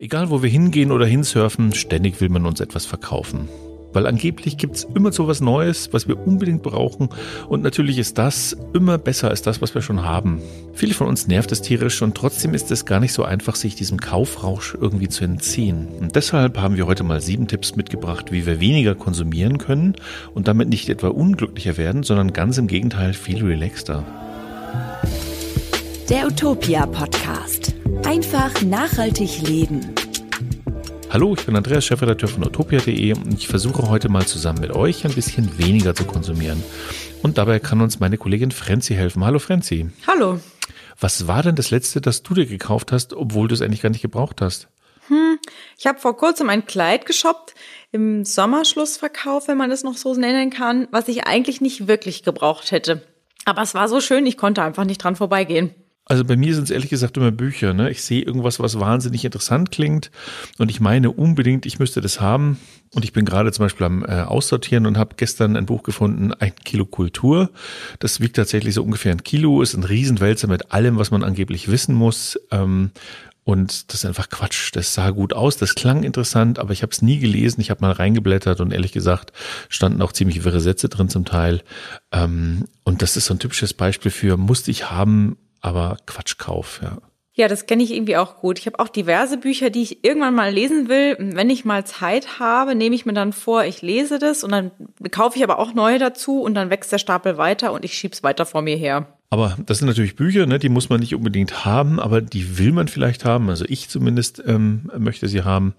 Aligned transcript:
Egal 0.00 0.30
wo 0.30 0.44
wir 0.44 0.48
hingehen 0.48 0.92
oder 0.92 1.06
hinsurfen, 1.06 1.74
ständig 1.74 2.20
will 2.20 2.28
man 2.28 2.46
uns 2.46 2.60
etwas 2.60 2.86
verkaufen. 2.86 3.48
Weil 3.92 4.06
angeblich 4.06 4.56
gibt's 4.56 4.86
immer 4.94 5.10
so 5.10 5.26
was 5.26 5.40
Neues, 5.40 5.92
was 5.92 6.06
wir 6.06 6.24
unbedingt 6.24 6.62
brauchen. 6.62 7.08
Und 7.48 7.64
natürlich 7.64 7.98
ist 7.98 8.16
das 8.16 8.56
immer 8.74 8.96
besser 8.96 9.28
als 9.28 9.42
das, 9.42 9.60
was 9.60 9.74
wir 9.74 9.82
schon 9.82 10.04
haben. 10.04 10.40
Viele 10.72 10.94
von 10.94 11.08
uns 11.08 11.26
nervt 11.26 11.50
es 11.50 11.62
tierisch 11.62 12.00
und 12.00 12.14
trotzdem 12.14 12.54
ist 12.54 12.70
es 12.70 12.86
gar 12.86 13.00
nicht 13.00 13.12
so 13.12 13.24
einfach, 13.24 13.56
sich 13.56 13.74
diesem 13.74 13.98
Kaufrausch 13.98 14.78
irgendwie 14.80 15.08
zu 15.08 15.24
entziehen. 15.24 15.88
Und 15.98 16.14
deshalb 16.14 16.58
haben 16.58 16.76
wir 16.76 16.86
heute 16.86 17.02
mal 17.02 17.20
sieben 17.20 17.48
Tipps 17.48 17.74
mitgebracht, 17.74 18.30
wie 18.30 18.46
wir 18.46 18.60
weniger 18.60 18.94
konsumieren 18.94 19.58
können 19.58 19.96
und 20.32 20.46
damit 20.46 20.68
nicht 20.68 20.88
etwa 20.88 21.08
unglücklicher 21.08 21.76
werden, 21.76 22.04
sondern 22.04 22.32
ganz 22.32 22.56
im 22.56 22.68
Gegenteil 22.68 23.14
viel 23.14 23.44
relaxter. 23.44 24.04
Der 26.08 26.28
Utopia 26.28 26.86
Podcast. 26.86 27.57
Einfach 28.04 28.62
nachhaltig 28.62 29.42
leben. 29.42 29.94
Hallo, 31.10 31.34
ich 31.34 31.46
bin 31.46 31.56
Andreas, 31.56 31.84
Chefredakteur 31.84 32.28
von 32.28 32.44
utopia.de 32.44 33.12
und 33.14 33.34
ich 33.34 33.48
versuche 33.48 33.88
heute 33.88 34.08
mal 34.08 34.26
zusammen 34.26 34.60
mit 34.60 34.72
euch 34.72 35.04
ein 35.04 35.12
bisschen 35.12 35.58
weniger 35.58 35.94
zu 35.94 36.04
konsumieren. 36.04 36.62
Und 37.22 37.38
dabei 37.38 37.58
kann 37.58 37.80
uns 37.80 38.00
meine 38.00 38.18
Kollegin 38.18 38.50
Frenzi 38.50 38.94
helfen. 38.94 39.24
Hallo 39.24 39.38
Frenzi. 39.38 39.90
Hallo. 40.06 40.40
Was 41.00 41.26
war 41.26 41.42
denn 41.42 41.56
das 41.56 41.70
letzte, 41.70 42.00
das 42.00 42.22
du 42.22 42.34
dir 42.34 42.46
gekauft 42.46 42.92
hast, 42.92 43.14
obwohl 43.14 43.48
du 43.48 43.54
es 43.54 43.62
eigentlich 43.62 43.82
gar 43.82 43.90
nicht 43.90 44.02
gebraucht 44.02 44.40
hast? 44.40 44.68
Hm, 45.08 45.38
ich 45.78 45.86
habe 45.86 45.98
vor 45.98 46.16
kurzem 46.16 46.48
ein 46.50 46.66
Kleid 46.66 47.06
geshoppt 47.06 47.54
im 47.92 48.24
Sommerschlussverkauf, 48.24 49.48
wenn 49.48 49.56
man 49.56 49.70
das 49.70 49.84
noch 49.84 49.96
so 49.96 50.14
nennen 50.14 50.50
kann, 50.50 50.88
was 50.90 51.08
ich 51.08 51.26
eigentlich 51.26 51.60
nicht 51.60 51.88
wirklich 51.88 52.22
gebraucht 52.22 52.70
hätte. 52.70 53.02
Aber 53.44 53.62
es 53.62 53.74
war 53.74 53.88
so 53.88 54.00
schön, 54.00 54.26
ich 54.26 54.36
konnte 54.36 54.62
einfach 54.62 54.84
nicht 54.84 55.02
dran 55.02 55.16
vorbeigehen. 55.16 55.74
Also 56.08 56.24
bei 56.24 56.36
mir 56.36 56.54
sind 56.54 56.64
es 56.64 56.70
ehrlich 56.70 56.88
gesagt 56.88 57.16
immer 57.18 57.30
Bücher. 57.30 57.74
Ne? 57.74 57.90
Ich 57.90 58.02
sehe 58.02 58.22
irgendwas, 58.22 58.58
was 58.58 58.80
wahnsinnig 58.80 59.24
interessant 59.26 59.70
klingt 59.70 60.10
und 60.56 60.70
ich 60.70 60.80
meine 60.80 61.10
unbedingt, 61.10 61.66
ich 61.66 61.78
müsste 61.78 62.00
das 62.00 62.20
haben. 62.20 62.58
Und 62.94 63.04
ich 63.04 63.12
bin 63.12 63.26
gerade 63.26 63.52
zum 63.52 63.66
Beispiel 63.66 63.84
am 63.84 64.02
äh, 64.02 64.22
Aussortieren 64.22 64.86
und 64.86 64.96
habe 64.96 65.16
gestern 65.18 65.56
ein 65.56 65.66
Buch 65.66 65.82
gefunden, 65.82 66.32
ein 66.32 66.54
Kilo 66.64 66.86
Kultur. 66.86 67.50
Das 67.98 68.20
wiegt 68.20 68.36
tatsächlich 68.36 68.72
so 68.72 68.82
ungefähr 68.82 69.12
ein 69.12 69.22
Kilo, 69.22 69.60
ist 69.60 69.74
ein 69.74 69.84
Riesenwälzer 69.84 70.48
mit 70.48 70.72
allem, 70.72 70.96
was 70.96 71.10
man 71.10 71.22
angeblich 71.22 71.68
wissen 71.68 71.94
muss. 71.94 72.40
Ähm, 72.50 72.92
und 73.44 73.92
das 73.92 74.00
ist 74.00 74.04
einfach 74.06 74.30
Quatsch. 74.30 74.70
Das 74.74 74.94
sah 74.94 75.10
gut 75.10 75.34
aus, 75.34 75.58
das 75.58 75.74
klang 75.74 76.02
interessant, 76.02 76.58
aber 76.58 76.72
ich 76.72 76.82
habe 76.82 76.92
es 76.92 77.02
nie 77.02 77.18
gelesen. 77.18 77.60
Ich 77.60 77.70
habe 77.70 77.82
mal 77.82 77.92
reingeblättert 77.92 78.60
und 78.60 78.72
ehrlich 78.72 78.92
gesagt 78.92 79.32
standen 79.68 80.00
auch 80.00 80.12
ziemlich 80.12 80.44
wirre 80.44 80.60
Sätze 80.60 80.88
drin 80.88 81.10
zum 81.10 81.26
Teil. 81.26 81.62
Ähm, 82.12 82.64
und 82.84 83.02
das 83.02 83.18
ist 83.18 83.26
so 83.26 83.34
ein 83.34 83.38
typisches 83.38 83.74
Beispiel 83.74 84.10
für 84.10 84.38
musste 84.38 84.70
ich 84.70 84.90
haben 84.90 85.36
aber 85.60 85.96
Quatschkauf, 86.06 86.80
ja. 86.82 86.98
Ja, 87.38 87.46
das 87.46 87.66
kenne 87.66 87.84
ich 87.84 87.94
irgendwie 87.94 88.16
auch 88.16 88.38
gut. 88.38 88.58
Ich 88.58 88.66
habe 88.66 88.80
auch 88.80 88.88
diverse 88.88 89.38
Bücher, 89.38 89.70
die 89.70 89.82
ich 89.82 90.04
irgendwann 90.04 90.34
mal 90.34 90.52
lesen 90.52 90.88
will. 90.88 91.16
Wenn 91.20 91.50
ich 91.50 91.64
mal 91.64 91.86
Zeit 91.86 92.40
habe, 92.40 92.74
nehme 92.74 92.96
ich 92.96 93.06
mir 93.06 93.12
dann 93.12 93.32
vor, 93.32 93.62
ich 93.62 93.80
lese 93.80 94.18
das 94.18 94.42
und 94.42 94.50
dann 94.50 94.72
kaufe 95.12 95.36
ich 95.36 95.44
aber 95.44 95.60
auch 95.60 95.72
neue 95.72 96.00
dazu 96.00 96.42
und 96.42 96.56
dann 96.56 96.68
wächst 96.68 96.90
der 96.90 96.98
Stapel 96.98 97.38
weiter 97.38 97.72
und 97.72 97.84
ich 97.84 97.94
schieb's 97.94 98.24
weiter 98.24 98.44
vor 98.44 98.62
mir 98.62 98.76
her. 98.76 99.06
Aber 99.30 99.56
das 99.64 99.78
sind 99.78 99.86
natürlich 99.86 100.16
Bücher, 100.16 100.46
ne, 100.46 100.58
die 100.58 100.68
muss 100.68 100.88
man 100.88 100.98
nicht 100.98 101.14
unbedingt 101.14 101.64
haben, 101.64 102.00
aber 102.00 102.20
die 102.20 102.58
will 102.58 102.72
man 102.72 102.88
vielleicht 102.88 103.24
haben. 103.24 103.50
Also 103.50 103.66
ich 103.68 103.88
zumindest 103.88 104.42
ähm, 104.44 104.90
möchte 104.98 105.28
sie 105.28 105.42
haben. 105.42 105.74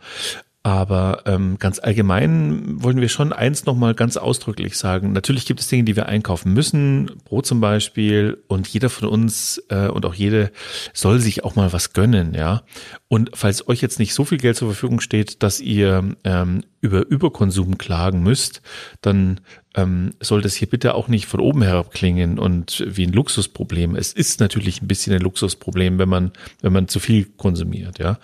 Aber 0.70 1.24
ähm, 1.26 1.58
ganz 1.58 1.80
allgemein 1.80 2.84
wollen 2.84 3.02
wir 3.02 3.10
schon 3.10 3.34
eins 3.34 3.66
nochmal 3.66 3.96
ganz 3.96 4.18
ausdrücklich 4.18 4.78
sagen. 4.78 5.14
Natürlich 5.14 5.48
gibt 5.48 5.62
es 5.62 5.68
Dinge, 5.68 5.84
die 5.84 5.96
wir 5.96 6.06
einkaufen 6.06 6.54
müssen, 6.54 7.10
Brot 7.26 7.48
zum 7.48 7.60
Beispiel, 7.60 8.44
und 8.48 8.68
jeder 8.68 8.92
von 8.92 9.10
uns 9.10 9.64
äh, 9.70 9.88
und 9.88 10.06
auch 10.06 10.14
jede 10.14 10.52
soll 10.94 11.18
sich 11.22 11.44
auch 11.44 11.56
mal 11.56 11.74
was 11.74 11.94
gönnen, 11.94 12.36
ja. 12.36 12.62
Und 13.12 13.32
falls 13.34 13.68
euch 13.68 13.82
jetzt 13.82 13.98
nicht 13.98 14.14
so 14.14 14.24
viel 14.24 14.38
Geld 14.38 14.56
zur 14.56 14.68
Verfügung 14.68 15.00
steht, 15.00 15.42
dass 15.42 15.60
ihr 15.60 16.16
ähm, 16.24 16.62
über 16.80 17.08
Überkonsum 17.08 17.80
klagen 17.80 18.22
müsst, 18.22 18.62
dann 19.02 19.42
ähm, 19.74 20.14
soll 20.20 20.44
das 20.44 20.54
hier 20.54 20.70
bitte 20.70 20.94
auch 20.94 21.08
nicht 21.08 21.26
von 21.26 21.40
oben 21.40 21.64
herab 21.64 21.92
klingen 21.92 22.38
und 22.38 22.86
wie 22.88 23.08
ein 23.08 23.12
Luxusproblem. 23.12 23.96
Es 23.96 24.14
ist 24.14 24.40
natürlich 24.40 24.84
ein 24.84 24.88
bisschen 24.88 25.12
ein 25.12 25.22
Luxusproblem, 25.22 25.98
wenn 25.98 26.08
man, 26.08 26.32
wenn 26.62 26.72
man 26.72 26.88
zu 26.88 27.00
viel 27.00 27.26
konsumiert, 27.26 27.98
ja. 27.98 28.20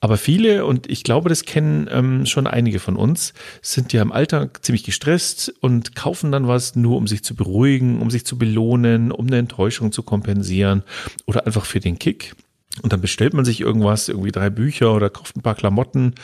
Aber 0.00 0.18
viele, 0.18 0.66
und 0.66 0.90
ich 0.90 1.04
glaube, 1.04 1.30
das 1.30 1.44
kennen 1.44 1.88
ähm, 1.90 2.26
schon 2.26 2.46
einige 2.46 2.80
von 2.80 2.96
uns, 2.96 3.32
sind 3.62 3.94
ja 3.94 4.02
im 4.02 4.12
Alltag 4.12 4.62
ziemlich 4.62 4.84
gestresst 4.84 5.54
und 5.60 5.96
kaufen 5.96 6.32
dann 6.32 6.46
was 6.46 6.76
nur, 6.76 6.98
um 6.98 7.06
sich 7.06 7.24
zu 7.24 7.34
beruhigen, 7.34 8.02
um 8.02 8.10
sich 8.10 8.26
zu 8.26 8.36
belohnen, 8.36 9.10
um 9.10 9.26
eine 9.26 9.38
Enttäuschung 9.38 9.90
zu 9.90 10.02
kompensieren 10.02 10.82
oder 11.24 11.46
einfach 11.46 11.64
für 11.64 11.80
den 11.80 11.98
Kick. 11.98 12.34
Und 12.82 12.92
dann 12.92 13.00
bestellt 13.00 13.34
man 13.34 13.44
sich 13.44 13.60
irgendwas, 13.60 14.08
irgendwie 14.08 14.32
drei 14.32 14.50
Bücher 14.50 14.94
oder 14.94 15.10
kauft 15.10 15.36
ein 15.36 15.42
paar 15.42 15.54
Klamotten 15.54 16.14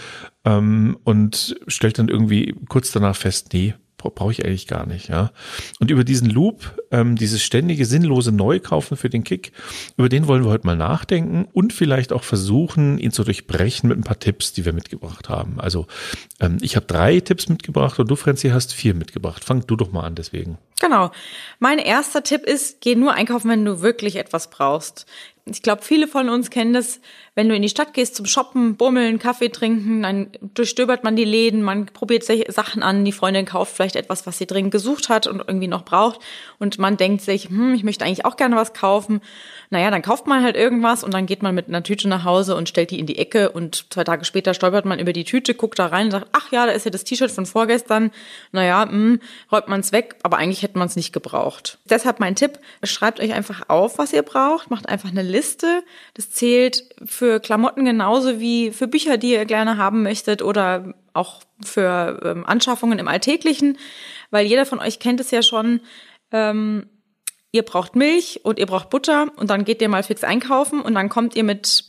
ähm, 0.45 0.99
und 1.05 1.57
stellt 1.67 1.99
dann 1.99 2.09
irgendwie 2.09 2.55
kurz 2.69 2.93
danach 2.93 3.17
fest, 3.17 3.53
nee, 3.53 3.75
brauche 4.11 4.33
ich 4.33 4.45
eigentlich 4.45 4.67
gar 4.67 4.87
nicht, 4.87 5.09
ja. 5.09 5.31
Und 5.81 5.91
über 5.91 6.05
diesen 6.05 6.29
Loop, 6.29 6.79
ähm, 6.91 7.17
dieses 7.17 7.43
ständige 7.43 7.87
sinnlose 7.87 8.33
Neukaufen 8.33 8.97
für 8.97 9.09
den 9.09 9.25
Kick, 9.25 9.53
über 9.97 10.09
den 10.09 10.27
wollen 10.27 10.45
wir 10.45 10.51
heute 10.51 10.67
mal 10.67 10.77
nachdenken 10.77 11.47
und 11.53 11.73
vielleicht 11.73 12.13
auch 12.13 12.25
versuchen, 12.25 12.99
ihn 12.99 13.13
zu 13.13 13.25
durchbrechen 13.25 13.89
mit 13.89 13.99
ein 13.99 14.05
paar 14.05 14.19
Tipps, 14.19 14.53
die 14.53 14.65
wir 14.65 14.73
mitgebracht 14.73 15.29
haben. 15.29 15.61
Also 15.61 15.87
ähm, 16.41 16.59
ich 16.61 16.77
habe 16.77 16.87
drei 16.87 17.21
Tipps 17.21 17.49
mitgebracht 17.49 17.99
und 17.99 18.11
du, 18.11 18.17
Franzi, 18.17 18.51
hast 18.51 18.75
vier 18.75 18.95
mitgebracht. 18.95 19.45
Fang 19.45 19.67
du 19.67 19.77
doch 19.77 19.93
mal 19.93 20.03
an 20.03 20.15
deswegen. 20.15 20.59
Genau. 20.81 21.13
Mein 21.61 21.79
erster 21.79 22.23
Tipp 22.23 22.43
ist, 22.43 22.81
geh 22.81 22.95
nur 22.95 23.15
einkaufen, 23.15 23.49
wenn 23.49 23.65
du 23.65 23.81
wirklich 23.81 24.17
etwas 24.17 24.51
brauchst. 24.51 25.07
Ich 25.47 25.61
glaube, 25.61 25.83
viele 25.83 26.09
von 26.09 26.31
uns 26.31 26.49
kennen 26.49 26.73
das, 26.73 27.01
wenn 27.35 27.51
du 27.51 27.55
in 27.55 27.61
die 27.61 27.69
Stadt 27.69 27.93
gehst 27.93 28.15
zum 28.15 28.25
Shoppen, 28.25 28.77
bummeln, 28.77 29.19
Kaffee 29.19 29.51
trinken, 29.51 30.03
dann 30.03 30.31
durchstöbert 30.41 31.05
man 31.05 31.17
die 31.17 31.27
Läden, 31.27 31.63
man 31.63 31.85
probiert 31.85 32.25
Sachen 32.25 32.83
an, 32.83 33.05
die 33.05 33.13
Freundin 33.13 33.45
kauft 33.45 33.77
vielleicht 33.77 33.97
etwas, 33.97 34.27
was 34.27 34.39
sie 34.39 34.47
dringend 34.47 34.71
gesucht 34.71 35.11
hat 35.11 35.27
und 35.27 35.41
irgendwie 35.47 35.69
noch 35.69 35.85
braucht 35.85 36.21
und 36.59 36.79
man 36.79 36.97
denkt 36.97 37.21
sich, 37.21 37.51
hm, 37.51 37.75
ich 37.75 37.85
möchte 37.85 38.07
eigentlich 38.07 38.25
auch 38.25 38.37
gerne 38.37 38.57
was 38.57 38.73
kaufen. 38.73 39.21
Naja, 39.69 39.91
dann 39.91 40.01
kauft 40.01 40.27
man 40.27 40.43
halt 40.43 40.57
irgendwas 40.57 41.05
und 41.05 41.13
dann 41.13 41.27
geht 41.27 41.43
man 41.43 41.55
mit 41.55 41.69
einer 41.69 41.83
Tüte 41.83 42.09
nach 42.09 42.25
Hause 42.25 42.57
und 42.57 42.71
stellt 42.71 42.91
die 42.91 42.99
in 42.99 43.07
die 43.07 43.19
Ecke 43.19 43.51
und 43.51 43.93
zwei 43.93 44.05
Tage 44.05 44.25
später 44.25 44.55
stolpert 44.55 44.87
man 44.87 44.99
über 44.99 45.13
die 45.13 45.25
Tüte, 45.25 45.55
guckt 45.55 45.79
da 45.79 45.87
rein 45.87 46.07
und 46.07 46.13
sagt, 46.13 46.29
ach 46.33 46.53
ja, 46.53 46.65
da 46.65 46.73
ist 46.73 46.87
ja 46.87 46.91
das 46.91 47.05
T-Shirt 47.05 47.31
von 47.31 47.45
vorgestern. 47.45 48.13
Naja, 48.53 48.89
hm, 48.89 49.21
räumt 49.53 49.69
man 49.69 49.81
es 49.81 49.93
weg, 49.93 50.17
aber 50.23 50.39
eigentlich 50.39 50.63
hätte 50.63 50.79
man 50.79 50.89
es 50.89 50.97
nicht 50.97 51.13
gebraucht. 51.13 51.79
Deshalb 51.91 52.19
mein 52.19 52.35
Tipp, 52.35 52.59
schreibt 52.83 53.21
euch 53.21 53.35
einfach 53.35 53.69
auf, 53.69 53.99
was 53.99 54.15
ihr 54.15 54.23
braucht, 54.23 54.71
macht 54.71 54.89
einfach 54.89 55.11
eine 55.11 55.34
Liste. 55.35 55.83
Das 56.15 56.31
zählt 56.31 56.85
für 57.05 57.41
Klamotten 57.41 57.85
genauso 57.85 58.41
wie 58.41 58.71
für 58.71 58.89
Bücher, 58.89 59.19
die 59.19 59.33
ihr 59.33 59.45
gerne 59.45 59.77
haben 59.77 60.03
möchtet 60.03 60.43
oder 60.43 60.95
auch 61.13 61.43
für 61.63 62.21
ähm, 62.25 62.45
Anschaffungen 62.47 62.99
im 62.99 63.09
Alltäglichen, 63.09 63.79
weil 64.31 64.47
jeder 64.47 64.67
von 64.67 64.81
euch 64.81 64.99
kennt 64.99 65.21
es 65.21 65.31
ja 65.31 65.43
schon. 65.43 65.81
Ähm, 66.33 66.87
ihr 67.53 67.63
braucht 67.63 67.95
Milch 67.95 68.41
und 68.45 68.59
ihr 68.59 68.67
braucht 68.67 68.91
Butter 68.91 69.29
und 69.37 69.51
dann 69.51 69.65
geht 69.65 69.81
ihr 69.81 69.89
mal 69.89 70.03
fix 70.03 70.25
einkaufen 70.25 70.81
und 70.81 70.95
dann 70.95 71.09
kommt 71.09 71.37
ihr 71.37 71.45
mit 71.45 71.85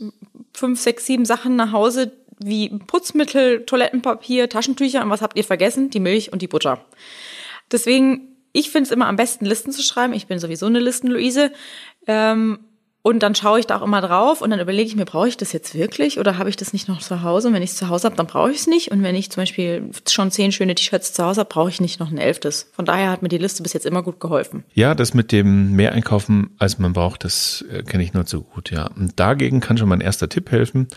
fünf, 0.54 0.80
sechs, 0.80 1.06
sieben 1.06 1.26
Sachen 1.26 1.56
nach 1.56 1.72
Hause 1.72 2.12
wie 2.40 2.70
Putzmittel, 2.70 3.66
Toilettenpapier, 3.66 4.50
Taschentücher 4.50 5.02
und 5.02 5.10
was 5.10 5.22
habt 5.22 5.38
ihr 5.38 5.44
vergessen? 5.44 5.90
Die 5.90 6.00
Milch 6.00 6.32
und 6.32 6.42
die 6.42 6.48
Butter. 6.48 6.86
Deswegen, 7.72 8.36
ich 8.52 8.70
finde 8.70 8.88
es 8.88 8.92
immer 8.92 9.08
am 9.08 9.16
besten, 9.16 9.46
Listen 9.46 9.72
zu 9.72 9.82
schreiben. 9.82 10.14
Ich 10.14 10.28
bin 10.28 10.40
sowieso 10.40 10.66
eine 10.66 10.80
Listen-Luise. 10.80 11.52
Ähm, 12.08 12.60
und 13.06 13.20
dann 13.20 13.36
schaue 13.36 13.60
ich 13.60 13.68
da 13.68 13.78
auch 13.78 13.84
immer 13.84 14.02
drauf 14.02 14.42
und 14.42 14.50
dann 14.50 14.60
überlege 14.60 14.88
ich 14.88 14.96
mir, 14.96 15.06
brauche 15.06 15.28
ich 15.28 15.38
das 15.38 15.54
jetzt 15.54 15.76
wirklich 15.76 16.18
oder 16.18 16.40
habe 16.40 16.50
ich 16.50 16.56
das 16.56 16.74
nicht 16.74 16.88
noch 16.88 17.02
zu 17.02 17.22
Hause? 17.22 17.50
Und 17.50 17.54
wenn 17.54 17.62
ich 17.62 17.70
es 17.70 17.76
zu 17.76 17.88
Hause 17.88 18.06
habe, 18.06 18.16
dann 18.16 18.26
brauche 18.26 18.50
ich 18.50 18.58
es 18.58 18.66
nicht. 18.66 18.90
Und 18.90 19.04
wenn 19.04 19.14
ich 19.14 19.30
zum 19.30 19.44
Beispiel 19.44 19.92
schon 20.10 20.32
zehn 20.32 20.52
schöne 20.52 20.74
T-Shirts 20.74 21.14
zu 21.14 21.24
Hause 21.24 21.42
habe, 21.42 21.50
brauche 21.50 21.70
ich 21.70 21.80
nicht 21.80 22.00
noch 22.00 22.10
ein 22.10 22.18
elftes. 22.18 22.68
Von 22.72 22.86
daher 22.86 23.12
hat 23.12 23.22
mir 23.22 23.30
die 23.30 23.38
Liste 23.38 23.62
bis 23.62 23.74
jetzt 23.74 23.86
immer 23.86 24.02
gut 24.02 24.20
geholfen. 24.20 24.64
Ja, 24.74 24.96
das 24.96 25.14
mit 25.14 25.32
dem 25.32 25.74
mehr 25.74 25.92
einkaufen, 25.92 26.56
als 26.58 26.80
man 26.80 26.94
braucht, 26.94 27.26
das 27.26 27.64
äh, 27.72 27.84
kenne 27.84 28.02
ich 28.02 28.16
nur 28.16 28.26
zu 28.26 28.42
gut, 28.42 28.72
ja. 28.72 28.88
Und 28.88 29.20
dagegen 29.20 29.60
kann 29.60 29.78
schon 29.78 29.90
mein 29.90 30.02
erster 30.02 30.28
Tipp 30.28 30.50
helfen. 30.50 30.88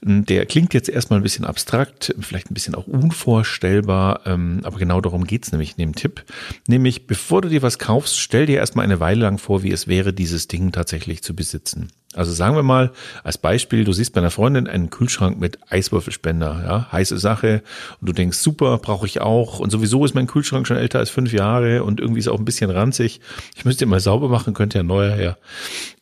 Der 0.00 0.46
klingt 0.46 0.72
jetzt 0.72 0.88
erstmal 0.88 1.20
ein 1.20 1.22
bisschen 1.22 1.44
abstrakt, 1.44 2.14
vielleicht 2.20 2.50
ein 2.50 2.54
bisschen 2.54 2.74
auch 2.74 2.86
unvorstellbar, 2.86 4.22
ähm, 4.24 4.62
aber 4.64 4.78
genau 4.78 5.02
darum 5.02 5.26
geht's 5.26 5.52
nämlich 5.52 5.72
in 5.72 5.88
dem 5.88 5.94
Tipp. 5.94 6.24
Nämlich, 6.66 7.06
bevor 7.06 7.42
du 7.42 7.50
dir 7.50 7.60
was 7.60 7.78
kaufst, 7.78 8.18
stell 8.18 8.46
dir 8.46 8.56
erstmal 8.56 8.86
eine 8.86 8.98
Weile 8.98 9.20
lang 9.20 9.36
vor, 9.36 9.62
wie 9.62 9.72
es 9.72 9.88
wäre, 9.88 10.14
dieses 10.14 10.48
Ding 10.48 10.72
tatsächlich 10.72 11.22
zu 11.22 11.36
besitzen 11.36 11.49
besitzen. 11.50 11.90
Also 12.14 12.32
sagen 12.32 12.56
wir 12.56 12.64
mal 12.64 12.90
als 13.22 13.38
Beispiel, 13.38 13.84
du 13.84 13.92
siehst 13.92 14.12
bei 14.12 14.20
einer 14.20 14.32
Freundin 14.32 14.66
einen 14.66 14.90
Kühlschrank 14.90 15.38
mit 15.38 15.58
Eiswürfelspender, 15.70 16.62
ja, 16.64 16.88
heiße 16.90 17.18
Sache 17.18 17.62
und 18.00 18.08
du 18.08 18.12
denkst, 18.12 18.38
super, 18.38 18.78
brauche 18.78 19.06
ich 19.06 19.20
auch 19.20 19.60
und 19.60 19.70
sowieso 19.70 20.04
ist 20.04 20.14
mein 20.14 20.26
Kühlschrank 20.26 20.66
schon 20.66 20.76
älter 20.76 20.98
als 20.98 21.10
fünf 21.10 21.32
Jahre 21.32 21.84
und 21.84 22.00
irgendwie 22.00 22.18
ist 22.18 22.26
auch 22.26 22.38
ein 22.38 22.44
bisschen 22.44 22.70
ranzig. 22.70 23.20
Ich 23.54 23.64
müsste 23.64 23.84
ihn 23.84 23.90
mal 23.90 24.00
sauber 24.00 24.28
machen, 24.28 24.54
könnte 24.54 24.78
ja 24.78 24.82
neuer 24.82 25.14
her. 25.14 25.38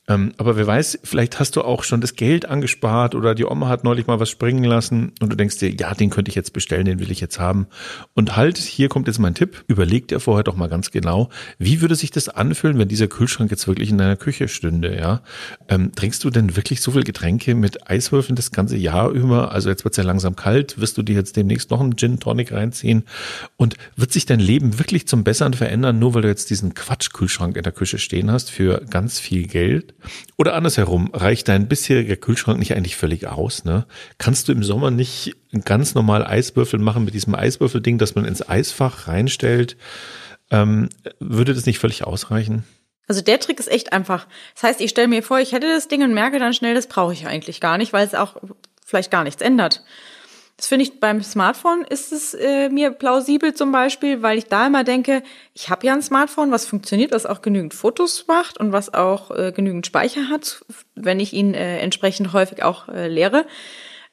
Ähm, 0.08 0.32
aber 0.38 0.56
wer 0.56 0.66
weiß, 0.66 1.00
vielleicht 1.04 1.38
hast 1.38 1.54
du 1.56 1.62
auch 1.62 1.84
schon 1.84 2.00
das 2.00 2.14
Geld 2.14 2.46
angespart 2.46 3.14
oder 3.14 3.34
die 3.34 3.44
Oma 3.44 3.68
hat 3.68 3.84
neulich 3.84 4.06
mal 4.06 4.18
was 4.18 4.30
springen 4.30 4.64
lassen 4.64 5.12
und 5.20 5.30
du 5.30 5.36
denkst 5.36 5.58
dir, 5.58 5.70
ja, 5.70 5.92
den 5.92 6.08
könnte 6.08 6.30
ich 6.30 6.34
jetzt 6.34 6.54
bestellen, 6.54 6.86
den 6.86 6.98
will 6.98 7.10
ich 7.10 7.20
jetzt 7.20 7.38
haben. 7.38 7.66
Und 8.14 8.34
halt, 8.34 8.56
hier 8.56 8.88
kommt 8.88 9.06
jetzt 9.06 9.18
mein 9.18 9.34
Tipp. 9.34 9.64
Überleg 9.66 10.08
dir 10.08 10.18
vorher 10.18 10.44
doch 10.44 10.56
mal 10.56 10.68
ganz 10.68 10.90
genau, 10.90 11.28
wie 11.58 11.82
würde 11.82 11.94
sich 11.94 12.10
das 12.10 12.30
anfühlen, 12.30 12.78
wenn 12.78 12.88
dieser 12.88 13.06
Kühlschrank 13.06 13.50
jetzt 13.50 13.68
wirklich 13.68 13.90
in 13.90 13.98
deiner 13.98 14.16
Küche 14.16 14.48
stünde, 14.48 14.96
ja? 14.96 15.20
Ähm, 15.68 15.92
trinkst 15.94 16.24
du 16.24 16.30
denn 16.30 16.56
wirklich 16.56 16.80
so 16.80 16.92
viel 16.92 17.04
Getränke 17.04 17.54
mit 17.54 17.90
Eiswürfeln 17.90 18.36
das 18.36 18.50
ganze 18.50 18.76
Jahr 18.76 19.10
über? 19.10 19.52
Also 19.52 19.68
jetzt 19.68 19.84
wird's 19.84 19.98
ja 19.98 20.04
langsam 20.04 20.36
kalt. 20.36 20.80
Wirst 20.80 20.96
du 20.96 21.02
dir 21.02 21.16
jetzt 21.16 21.36
demnächst 21.36 21.70
noch 21.70 21.80
einen 21.80 21.96
Gin 21.96 22.18
Tonic 22.18 22.52
reinziehen? 22.52 23.04
Und 23.56 23.76
wird 23.96 24.12
sich 24.12 24.24
dein 24.24 24.40
Leben 24.40 24.78
wirklich 24.78 25.06
zum 25.06 25.22
Besseren 25.22 25.52
verändern, 25.52 25.98
nur 25.98 26.14
weil 26.14 26.22
du 26.22 26.28
jetzt 26.28 26.48
diesen 26.48 26.72
Quatschkühlschrank 26.72 27.56
in 27.56 27.62
der 27.62 27.72
Küche 27.72 27.98
stehen 27.98 28.30
hast 28.30 28.50
für 28.50 28.82
ganz 28.88 29.20
viel 29.20 29.46
Geld? 29.46 29.94
Oder 30.36 30.54
andersherum, 30.54 31.10
reicht 31.12 31.48
dein 31.48 31.68
bisheriger 31.68 32.16
Kühlschrank 32.16 32.58
nicht 32.58 32.74
eigentlich 32.74 32.96
völlig 32.96 33.26
aus? 33.26 33.64
Ne? 33.64 33.86
Kannst 34.18 34.48
du 34.48 34.52
im 34.52 34.62
Sommer 34.62 34.90
nicht 34.90 35.36
ganz 35.64 35.94
normal 35.94 36.24
Eiswürfel 36.24 36.78
machen 36.78 37.04
mit 37.04 37.14
diesem 37.14 37.34
Eiswürfelding, 37.34 37.98
das 37.98 38.14
man 38.14 38.24
ins 38.24 38.48
Eisfach 38.48 39.08
reinstellt? 39.08 39.76
Ähm, 40.50 40.88
würde 41.18 41.54
das 41.54 41.66
nicht 41.66 41.78
völlig 41.78 42.04
ausreichen? 42.04 42.64
Also 43.08 43.22
der 43.22 43.40
Trick 43.40 43.58
ist 43.58 43.70
echt 43.70 43.92
einfach. 43.92 44.26
Das 44.54 44.64
heißt, 44.64 44.80
ich 44.80 44.90
stelle 44.90 45.08
mir 45.08 45.22
vor, 45.22 45.40
ich 45.40 45.52
hätte 45.52 45.66
das 45.66 45.88
Ding 45.88 46.02
und 46.02 46.12
merke 46.12 46.38
dann 46.38 46.52
schnell, 46.52 46.74
das 46.74 46.86
brauche 46.86 47.12
ich 47.12 47.26
eigentlich 47.26 47.60
gar 47.60 47.78
nicht, 47.78 47.92
weil 47.92 48.06
es 48.06 48.14
auch 48.14 48.36
vielleicht 48.84 49.10
gar 49.10 49.24
nichts 49.24 49.42
ändert. 49.42 49.82
Das 50.58 50.66
finde 50.66 50.82
ich 50.82 50.98
beim 50.98 51.22
Smartphone 51.22 51.84
ist 51.84 52.12
es 52.12 52.34
äh, 52.34 52.68
mir 52.68 52.90
plausibel 52.90 53.54
zum 53.54 53.70
Beispiel, 53.70 54.22
weil 54.22 54.38
ich 54.38 54.46
da 54.46 54.66
immer 54.66 54.82
denke, 54.82 55.22
ich 55.54 55.70
habe 55.70 55.86
ja 55.86 55.92
ein 55.92 56.02
Smartphone, 56.02 56.50
was 56.50 56.66
funktioniert, 56.66 57.12
was 57.12 57.26
auch 57.26 57.42
genügend 57.42 57.74
Fotos 57.74 58.26
macht 58.26 58.58
und 58.58 58.72
was 58.72 58.92
auch 58.92 59.30
äh, 59.30 59.52
genügend 59.52 59.86
Speicher 59.86 60.28
hat, 60.28 60.64
wenn 60.96 61.20
ich 61.20 61.32
ihn 61.32 61.54
äh, 61.54 61.78
entsprechend 61.78 62.32
häufig 62.32 62.64
auch 62.64 62.88
äh, 62.88 63.06
leere. 63.06 63.46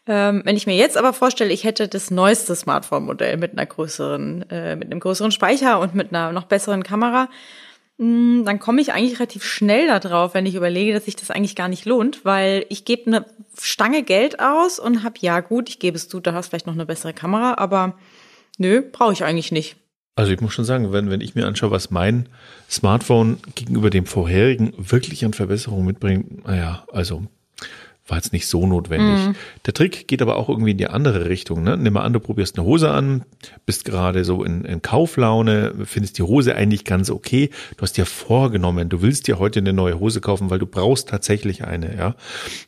Ähm, 0.06 0.44
wenn 0.46 0.56
ich 0.56 0.68
mir 0.68 0.76
jetzt 0.76 0.98
aber 0.98 1.14
vorstelle, 1.14 1.52
ich 1.52 1.64
hätte 1.64 1.88
das 1.88 2.12
neueste 2.12 2.56
Smartphone-Modell 2.56 3.38
mit 3.38 3.54
einer 3.54 3.66
größeren, 3.66 4.48
äh, 4.52 4.76
mit 4.76 4.92
einem 4.92 5.00
größeren 5.00 5.32
Speicher 5.32 5.80
und 5.80 5.96
mit 5.96 6.14
einer 6.14 6.32
noch 6.32 6.46
besseren 6.46 6.84
Kamera, 6.84 7.28
dann 7.98 8.60
komme 8.60 8.82
ich 8.82 8.92
eigentlich 8.92 9.20
relativ 9.20 9.44
schnell 9.46 9.88
darauf, 9.88 10.34
wenn 10.34 10.46
ich 10.46 10.56
überlege, 10.56 10.94
dass 10.94 11.06
sich 11.06 11.16
das 11.16 11.32
eigentlich 11.32 11.56
gar 11.56 11.70
nicht 11.70 11.86
lohnt, 11.86 12.26
weil 12.26 12.66
ich 12.70 12.84
gebe 12.84 13.08
eine 13.08 13.26
Stange 13.58 14.04
Geld 14.04 14.40
aus 14.40 14.80
und 14.80 15.04
habe, 15.04 15.16
ja 15.22 15.40
gut, 15.40 15.70
ich 15.70 15.80
gebe 15.80 15.96
es 15.96 16.10
zu, 16.10 16.20
da 16.20 16.34
hast 16.34 16.50
vielleicht 16.50 16.68
noch 16.68 16.74
eine 16.74 16.86
bessere 16.86 17.14
Kamera, 17.14 17.56
aber 17.58 17.98
nö, 18.58 18.82
brauche 18.92 19.14
ich 19.14 19.24
eigentlich 19.24 19.54
nicht. 19.54 19.78
Also 20.18 20.32
ich 20.32 20.42
muss 20.42 20.54
schon 20.54 20.66
sagen, 20.66 20.92
wenn, 20.92 21.10
wenn 21.10 21.22
ich 21.22 21.36
mir 21.36 21.46
anschaue, 21.46 21.72
was 21.72 21.92
mein 21.92 22.28
Smartphone 22.70 23.38
gegenüber 23.56 23.90
dem 23.90 24.06
vorherigen 24.06 24.74
wirklich 24.78 25.24
an 25.26 25.34
Verbesserungen 25.34 25.86
mitbringt, 25.86 26.46
naja, 26.46 26.86
also 26.92 27.28
war 28.08 28.18
jetzt 28.18 28.34
nicht 28.34 28.48
so 28.48 28.68
notwendig. 28.68 29.28
Mhm. 29.28 29.36
Der 29.66 29.74
Trick 29.74 30.08
geht 30.08 30.22
aber 30.22 30.36
auch 30.36 30.48
irgendwie 30.48 30.72
in 30.72 30.78
die 30.78 30.88
andere 30.88 31.28
Richtung. 31.28 31.64
Ne? 31.64 31.76
Nimm 31.76 31.94
mal 31.94 32.04
an, 32.04 32.14
du 32.14 32.20
probierst 32.20 32.58
eine 32.58 32.66
Hose 32.66 32.92
an, 32.92 33.26
bist 33.66 33.84
gerade 33.84 34.24
so 34.24 34.44
in, 34.44 34.64
in 34.64 34.84
Kauflaune, 34.84 35.74
findest 35.86 36.20
die 36.20 36.24
Hose 36.24 36.56
eigentlich 36.56 36.86
ganz 36.86 37.10
okay. 37.10 37.50
Du 37.78 37.82
hast 37.82 37.98
dir 37.98 38.06
vorgenommen, 38.06 38.90
du 38.90 39.02
willst 39.02 39.28
dir 39.28 39.40
heute 39.40 39.60
eine 39.60 39.74
neue 39.74 40.00
Hose 40.00 40.22
kaufen, 40.22 40.52
weil 40.52 40.60
du 40.60 40.68
brauchst 40.68 41.10
tatsächlich 41.10 41.64
eine. 41.64 41.98
ja. 41.98 42.16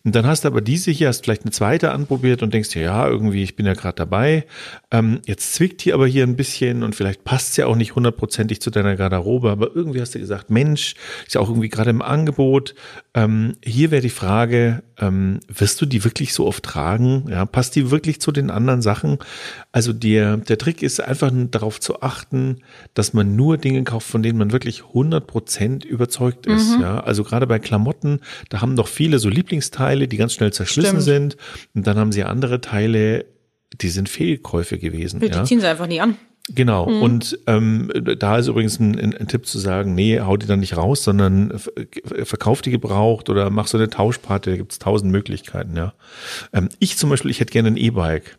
Und 0.04 0.16
dann 0.16 0.26
hast 0.26 0.44
du 0.44 0.48
aber 0.48 0.62
diese 0.62 0.90
hier, 0.90 1.10
hast 1.10 1.24
vielleicht 1.24 1.44
eine 1.44 1.52
zweite 1.52 1.92
anprobiert 1.92 2.42
und 2.42 2.52
denkst 2.52 2.70
dir, 2.70 2.82
ja, 2.82 3.08
irgendwie, 3.08 3.44
ich 3.44 3.56
bin 3.56 3.68
ja 3.68 3.74
gerade 3.74 3.96
dabei. 3.96 4.46
Ähm, 4.90 5.20
jetzt 5.28 5.54
zwickt 5.54 5.84
hier 5.84 5.94
aber 5.94 6.08
hier 6.08 6.24
ein 6.24 6.36
bisschen 6.36 6.82
und 6.82 6.96
vielleicht 6.96 7.24
passt 7.24 7.52
es 7.52 7.58
ja 7.58 7.68
auch 7.68 7.76
nicht 7.76 7.94
hundertprozentig 7.94 8.60
zu 8.60 8.72
deiner 8.72 8.96
Garderobe, 8.96 9.52
aber 9.52 9.76
irgendwie 9.76 10.02
hast 10.02 10.16
du 10.16 10.20
gesagt, 10.20 10.50
Mensch, 10.50 10.96
ist 11.28 11.36
ja 11.36 11.42
auch 11.42 11.50
irgendwie 11.50 11.70
gerade 11.70 11.92
im 11.92 12.02
Angebot. 12.02 12.74
Ähm, 13.14 13.54
hier 13.64 13.92
wäre 13.92 14.02
die 14.02 14.10
Frage, 14.10 14.82
ähm, 15.00 15.27
wirst 15.48 15.82
du 15.82 15.86
die 15.86 16.04
wirklich 16.04 16.34
so 16.34 16.46
oft 16.46 16.64
tragen? 16.64 17.26
Ja, 17.30 17.46
passt 17.46 17.76
die 17.76 17.92
wirklich 17.92 18.20
zu 18.22 18.32
den 18.32 18.50
anderen 18.50 18.82
Sachen? 18.82 19.18
Also 19.72 19.94
der, 19.94 20.38
der 20.38 20.58
Trick 20.58 20.82
ist 20.82 21.00
einfach 21.00 21.32
darauf 21.52 21.80
zu 21.80 22.02
achten, 22.02 22.62
dass 22.94 23.14
man 23.14 23.36
nur 23.36 23.58
Dinge 23.58 23.84
kauft, 23.84 24.08
von 24.08 24.24
denen 24.24 24.38
man 24.38 24.52
wirklich 24.52 24.82
100% 24.82 25.86
überzeugt 25.86 26.46
ist. 26.46 26.76
Mhm. 26.76 26.82
Ja, 26.82 27.00
also 27.00 27.24
gerade 27.24 27.48
bei 27.48 27.60
Klamotten, 27.60 28.20
da 28.50 28.62
haben 28.62 28.76
doch 28.76 28.88
viele 28.88 29.20
so 29.20 29.30
Lieblingsteile, 29.30 30.08
die 30.08 30.18
ganz 30.18 30.34
schnell 30.34 30.54
zerschlissen 30.54 31.02
Stimmt. 31.02 31.04
sind. 31.04 31.38
Und 31.74 31.88
dann 31.88 31.98
haben 31.98 32.12
sie 32.12 32.24
andere 32.24 32.62
Teile, 32.62 33.26
die 33.82 33.90
sind 33.90 34.10
Fehlkäufe 34.10 34.78
gewesen. 34.78 35.20
Die 35.20 35.28
ja. 35.28 35.44
ziehen 35.44 35.60
sie 35.60 35.68
einfach 35.68 35.88
nie 35.88 36.02
an. 36.02 36.18
Genau. 36.50 36.90
Mhm. 36.90 37.02
Und 37.02 37.40
ähm, 37.46 37.92
da 38.18 38.38
ist 38.38 38.48
übrigens 38.48 38.80
ein, 38.80 38.98
ein, 38.98 39.18
ein, 39.18 39.28
Tipp 39.28 39.46
zu 39.46 39.60
sagen, 39.60 39.96
nee, 39.96 40.22
hau 40.22 40.38
die 40.38 40.48
dann 40.48 40.62
nicht 40.62 40.78
raus, 40.78 41.04
sondern 41.04 41.60
verkauf 42.24 42.62
die 42.62 42.72
gebraucht 42.72 43.30
oder 43.30 43.50
mach 43.50 43.68
so 43.68 43.78
eine 43.78 43.90
Tauschparty, 43.90 44.52
da 44.52 44.56
gibt's 44.56 44.80
tausend 44.80 45.12
Möglichkeiten, 45.12 45.76
ja. 45.76 45.94
Ähm, 46.54 46.70
ich 46.80 46.98
zum 46.98 47.10
Beispiel, 47.10 47.32
ich 47.32 47.42
hätte 47.42 47.52
gerne 47.52 47.70
ein 47.70 47.78
E-Bike 47.78 48.38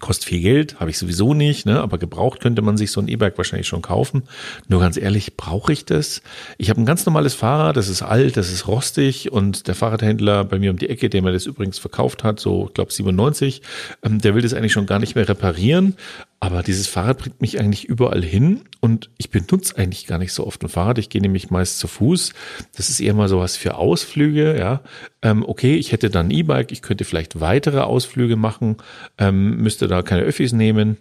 kostet 0.00 0.28
viel 0.28 0.40
Geld, 0.40 0.80
habe 0.80 0.90
ich 0.90 0.98
sowieso 0.98 1.32
nicht, 1.32 1.64
ne? 1.64 1.80
aber 1.80 1.96
gebraucht 1.96 2.40
könnte 2.40 2.60
man 2.60 2.76
sich 2.76 2.90
so 2.90 3.00
ein 3.00 3.08
E-Bike 3.08 3.38
wahrscheinlich 3.38 3.68
schon 3.68 3.82
kaufen. 3.82 4.24
Nur 4.68 4.80
ganz 4.80 4.96
ehrlich, 4.96 5.36
brauche 5.36 5.72
ich 5.72 5.84
das? 5.84 6.22
Ich 6.58 6.70
habe 6.70 6.80
ein 6.80 6.86
ganz 6.86 7.06
normales 7.06 7.34
Fahrrad, 7.34 7.76
das 7.76 7.88
ist 7.88 8.02
alt, 8.02 8.36
das 8.36 8.50
ist 8.50 8.66
rostig 8.66 9.32
und 9.32 9.68
der 9.68 9.74
Fahrradhändler 9.74 10.44
bei 10.44 10.58
mir 10.58 10.70
um 10.70 10.78
die 10.78 10.90
Ecke, 10.90 11.08
der 11.08 11.22
mir 11.22 11.32
das 11.32 11.46
übrigens 11.46 11.78
verkauft 11.78 12.24
hat, 12.24 12.40
so 12.40 12.66
ich 12.66 12.74
glaube 12.74 12.92
97, 12.92 13.62
ähm, 14.02 14.20
der 14.20 14.34
will 14.34 14.42
das 14.42 14.54
eigentlich 14.54 14.72
schon 14.72 14.86
gar 14.86 14.98
nicht 14.98 15.14
mehr 15.14 15.28
reparieren, 15.28 15.96
aber 16.42 16.64
dieses 16.64 16.88
Fahrrad 16.88 17.18
bringt 17.18 17.40
mich 17.40 17.60
eigentlich 17.60 17.84
überall 17.84 18.20
hin 18.20 18.62
und 18.80 19.10
ich 19.16 19.30
benutze 19.30 19.78
eigentlich 19.78 20.08
gar 20.08 20.18
nicht 20.18 20.32
so 20.32 20.44
oft 20.44 20.60
ein 20.64 20.68
Fahrrad. 20.68 20.98
Ich 20.98 21.08
gehe 21.08 21.22
nämlich 21.22 21.50
meist 21.50 21.78
zu 21.78 21.86
Fuß. 21.86 22.32
Das 22.74 22.90
ist 22.90 22.98
eher 22.98 23.14
mal 23.14 23.28
sowas 23.28 23.56
für 23.56 23.76
Ausflüge, 23.76 24.58
ja. 24.58 24.80
Ähm, 25.22 25.44
okay, 25.46 25.76
ich 25.76 25.92
hätte 25.92 26.10
dann 26.10 26.26
ein 26.26 26.30
E-Bike, 26.32 26.72
ich 26.72 26.82
könnte 26.82 27.04
vielleicht 27.04 27.40
weitere 27.40 27.78
Ausflüge 27.78 28.34
machen, 28.34 28.78
ähm, 29.18 29.58
müsste 29.58 29.86
da 29.86 30.02
keine 30.02 30.22
Öffis 30.22 30.52
nehmen. 30.52 30.96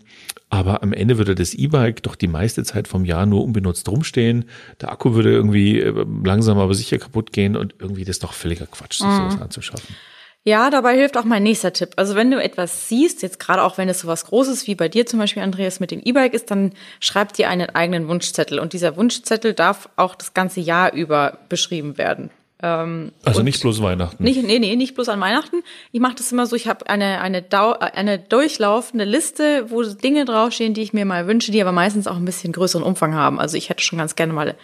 Aber 0.52 0.84
am 0.84 0.94
Ende 0.94 1.18
würde 1.18 1.34
das 1.34 1.56
E-Bike 1.56 2.04
doch 2.04 2.16
die 2.16 2.28
meiste 2.28 2.64
Zeit 2.64 2.88
vom 2.88 3.04
Jahr 3.04 3.26
nur 3.26 3.44
unbenutzt 3.44 3.90
rumstehen. 3.90 4.46
Der 4.80 4.92
Akku 4.92 5.16
würde 5.16 5.32
irgendwie 5.32 5.80
äh, 5.80 6.06
langsam 6.24 6.60
aber 6.60 6.76
sicher 6.76 7.00
kaputt 7.00 7.34
gehen 7.34 7.58
und 7.58 7.74
irgendwie 7.80 8.06
das 8.06 8.18
ist 8.18 8.24
doch 8.24 8.34
völliger 8.34 8.68
Quatsch, 8.68 9.00
sich 9.00 9.08
mhm. 9.08 9.32
sowas 9.32 9.42
anzuschaffen. 9.42 9.96
Ja, 10.44 10.72
dabei 10.72 10.96
hilft 10.96 11.18
auch 11.18 11.24
mein 11.24 11.44
nächster 11.44 11.72
Tipp. 11.72 11.92
Also 11.98 12.16
wenn 12.16 12.32
du 12.32 12.42
etwas 12.42 12.90
siehst, 12.90 13.22
jetzt 13.22 13.40
gerade 13.40 13.62
auch 13.62 13.78
wenn 13.78 13.90
es 13.90 14.00
so 14.00 14.08
was 14.08 14.26
Großes 14.26 14.66
wie 14.66 14.74
bei 14.74 14.90
dir 14.90 15.06
zum 15.06 15.20
Beispiel, 15.20 15.44
Andreas, 15.44 15.80
mit 15.80 15.92
dem 15.92 16.02
E-Bike 16.04 16.34
ist, 16.34 16.50
dann 16.50 16.74
schreib 17.00 17.34
dir 17.34 17.48
einen 17.48 17.70
eigenen 17.70 18.08
Wunschzettel. 18.08 18.58
Und 18.58 18.74
dieser 18.74 18.98
Wunschzettel 18.98 19.54
darf 19.54 19.90
auch 19.98 20.16
das 20.16 20.34
ganze 20.34 20.60
Jahr 20.60 20.94
über 20.94 21.38
beschrieben 21.48 22.00
werden. 22.00 22.32
Ähm, 22.64 23.12
also 23.24 23.44
nicht 23.44 23.62
bloß 23.62 23.84
Weihnachten. 23.84 24.24
Nicht, 24.24 24.42
nee, 24.42 24.58
nee, 24.58 24.76
nicht 24.76 24.96
bloß 24.96 25.10
an 25.10 25.20
Weihnachten. 25.20 25.58
Ich 25.92 26.00
mache 26.00 26.16
das 26.16 26.32
immer 26.32 26.48
so, 26.48 26.56
ich 26.56 26.68
habe 26.68 26.90
eine, 26.90 27.22
eine, 27.22 27.44
Dau 27.44 27.74
eine 27.74 28.18
durchlaufende 28.18 29.06
Liste, 29.06 29.70
wo 29.70 29.84
Dinge 29.84 30.26
draufstehen, 30.26 30.74
die 30.74 30.82
ich 30.82 30.94
mir 30.94 31.06
mal 31.06 31.28
wünsche, 31.28 31.52
die 31.52 31.62
aber 31.62 31.72
meistens 31.72 32.08
auch 32.08 32.18
ein 32.18 32.26
bisschen 32.26 32.54
größeren 32.54 32.84
Umfang 32.84 33.14
haben. 33.14 33.40
Also 33.40 33.58
ich 33.58 33.70
hätte 33.70 33.84
schon 33.84 34.00
ganz 34.00 34.16
gerne 34.16 34.34
mal 34.34 34.56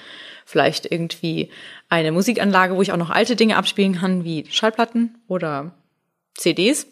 vielleicht 0.47 0.89
irgendwie 0.89 1.51
eine 1.89 2.13
Musikanlage, 2.13 2.77
wo 2.77 2.81
ich 2.81 2.93
auch 2.93 2.97
noch 2.97 3.09
alte 3.09 3.35
Dinge 3.35 3.57
abspielen 3.57 3.95
kann, 3.95 4.23
wie 4.23 4.45
Schallplatten 4.49 5.17
oder 5.27 5.73
CDs. 6.35 6.87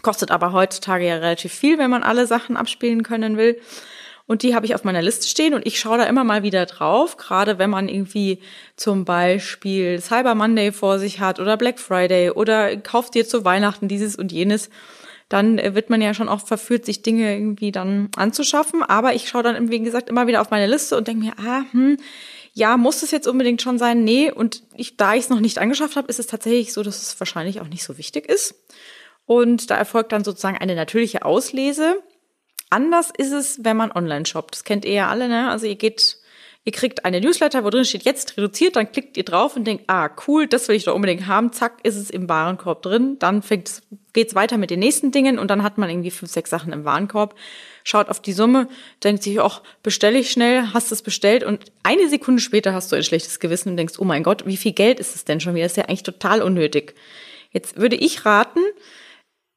Kostet 0.00 0.30
aber 0.30 0.52
heutzutage 0.52 1.06
ja 1.06 1.16
relativ 1.16 1.52
viel, 1.52 1.76
wenn 1.78 1.90
man 1.90 2.02
alle 2.02 2.26
Sachen 2.26 2.56
abspielen 2.56 3.02
können 3.02 3.36
will. 3.36 3.60
Und 4.26 4.42
die 4.42 4.54
habe 4.54 4.64
ich 4.64 4.74
auf 4.74 4.82
meiner 4.82 5.02
Liste 5.02 5.28
stehen 5.28 5.52
und 5.52 5.66
ich 5.66 5.78
schaue 5.78 5.98
da 5.98 6.04
immer 6.04 6.24
mal 6.24 6.42
wieder 6.42 6.64
drauf, 6.64 7.18
gerade 7.18 7.58
wenn 7.58 7.68
man 7.68 7.88
irgendwie 7.88 8.40
zum 8.76 9.04
Beispiel 9.04 10.00
Cyber 10.00 10.34
Monday 10.34 10.72
vor 10.72 10.98
sich 10.98 11.20
hat 11.20 11.38
oder 11.38 11.58
Black 11.58 11.78
Friday 11.78 12.30
oder 12.30 12.78
kauft 12.78 13.14
dir 13.14 13.28
zu 13.28 13.44
Weihnachten 13.44 13.88
dieses 13.88 14.16
und 14.16 14.32
jenes, 14.32 14.70
dann 15.28 15.58
wird 15.58 15.90
man 15.90 16.00
ja 16.00 16.14
schon 16.14 16.28
auch 16.28 16.40
verführt, 16.40 16.86
sich 16.86 17.02
Dinge 17.02 17.32
irgendwie 17.32 17.72
dann 17.72 18.08
anzuschaffen. 18.16 18.82
Aber 18.82 19.14
ich 19.14 19.28
schaue 19.28 19.42
dann, 19.42 19.70
wie 19.70 19.80
gesagt, 19.80 20.08
immer 20.08 20.26
wieder 20.26 20.40
auf 20.40 20.50
meine 20.50 20.66
Liste 20.66 20.96
und 20.96 21.08
denke 21.08 21.26
mir, 21.26 21.34
ah, 21.38 21.62
hm, 21.72 21.98
ja, 22.56 22.78
muss 22.78 23.02
es 23.02 23.10
jetzt 23.10 23.28
unbedingt 23.28 23.60
schon 23.60 23.76
sein? 23.76 24.02
Nee, 24.02 24.32
und 24.32 24.62
ich, 24.72 24.96
da 24.96 25.14
ich 25.14 25.24
es 25.24 25.28
noch 25.28 25.40
nicht 25.40 25.58
angeschafft 25.58 25.94
habe, 25.94 26.08
ist 26.08 26.18
es 26.18 26.26
tatsächlich 26.26 26.72
so, 26.72 26.82
dass 26.82 27.02
es 27.02 27.20
wahrscheinlich 27.20 27.60
auch 27.60 27.68
nicht 27.68 27.84
so 27.84 27.98
wichtig 27.98 28.26
ist. 28.26 28.54
Und 29.26 29.70
da 29.70 29.76
erfolgt 29.76 30.12
dann 30.12 30.24
sozusagen 30.24 30.56
eine 30.56 30.74
natürliche 30.74 31.26
Auslese. 31.26 32.02
Anders 32.70 33.10
ist 33.14 33.32
es, 33.32 33.62
wenn 33.62 33.76
man 33.76 33.92
online 33.92 34.24
shoppt. 34.24 34.54
Das 34.54 34.64
kennt 34.64 34.86
ihr 34.86 34.94
ja 34.94 35.10
alle, 35.10 35.28
ne? 35.28 35.50
Also 35.50 35.66
ihr 35.66 35.74
geht, 35.76 36.16
ihr 36.64 36.72
kriegt 36.72 37.04
eine 37.04 37.20
Newsletter, 37.20 37.62
wo 37.62 37.68
drin 37.68 37.84
steht 37.84 38.04
jetzt 38.04 38.38
reduziert, 38.38 38.76
dann 38.76 38.90
klickt 38.90 39.18
ihr 39.18 39.24
drauf 39.24 39.54
und 39.54 39.66
denkt, 39.66 39.84
ah, 39.88 40.08
cool, 40.26 40.46
das 40.46 40.66
will 40.68 40.76
ich 40.76 40.84
doch 40.84 40.94
unbedingt 40.94 41.26
haben. 41.26 41.52
Zack, 41.52 41.80
ist 41.82 41.96
es 41.96 42.08
im 42.08 42.26
Warenkorb 42.26 42.80
drin. 42.80 43.18
Dann 43.18 43.42
fängt, 43.42 43.82
geht's 44.16 44.34
weiter 44.34 44.58
mit 44.58 44.70
den 44.70 44.80
nächsten 44.80 45.12
Dingen 45.12 45.38
und 45.38 45.48
dann 45.48 45.62
hat 45.62 45.78
man 45.78 45.88
irgendwie 45.88 46.10
fünf, 46.10 46.32
sechs 46.32 46.50
Sachen 46.50 46.72
im 46.72 46.84
Warenkorb 46.84 47.36
schaut 47.84 48.08
auf 48.08 48.20
die 48.20 48.32
Summe, 48.32 48.68
denkt 49.04 49.22
sich, 49.22 49.40
ach, 49.40 49.62
bestelle 49.84 50.18
ich 50.18 50.32
schnell, 50.32 50.72
hast 50.74 50.90
es 50.90 51.02
bestellt 51.02 51.44
und 51.44 51.70
eine 51.84 52.08
Sekunde 52.08 52.42
später 52.42 52.74
hast 52.74 52.90
du 52.90 52.96
ein 52.96 53.04
schlechtes 53.04 53.38
Gewissen 53.38 53.68
und 53.68 53.76
denkst, 53.76 53.94
oh 53.98 54.04
mein 54.04 54.24
Gott, 54.24 54.44
wie 54.46 54.56
viel 54.56 54.72
Geld 54.72 54.98
ist 54.98 55.14
es 55.14 55.24
denn 55.24 55.38
schon 55.38 55.54
wieder? 55.54 55.66
Das 55.66 55.72
ist 55.72 55.76
ja 55.76 55.84
eigentlich 55.84 56.02
total 56.02 56.42
unnötig. 56.42 56.94
Jetzt 57.52 57.76
würde 57.76 57.94
ich 57.94 58.24
raten, 58.24 58.60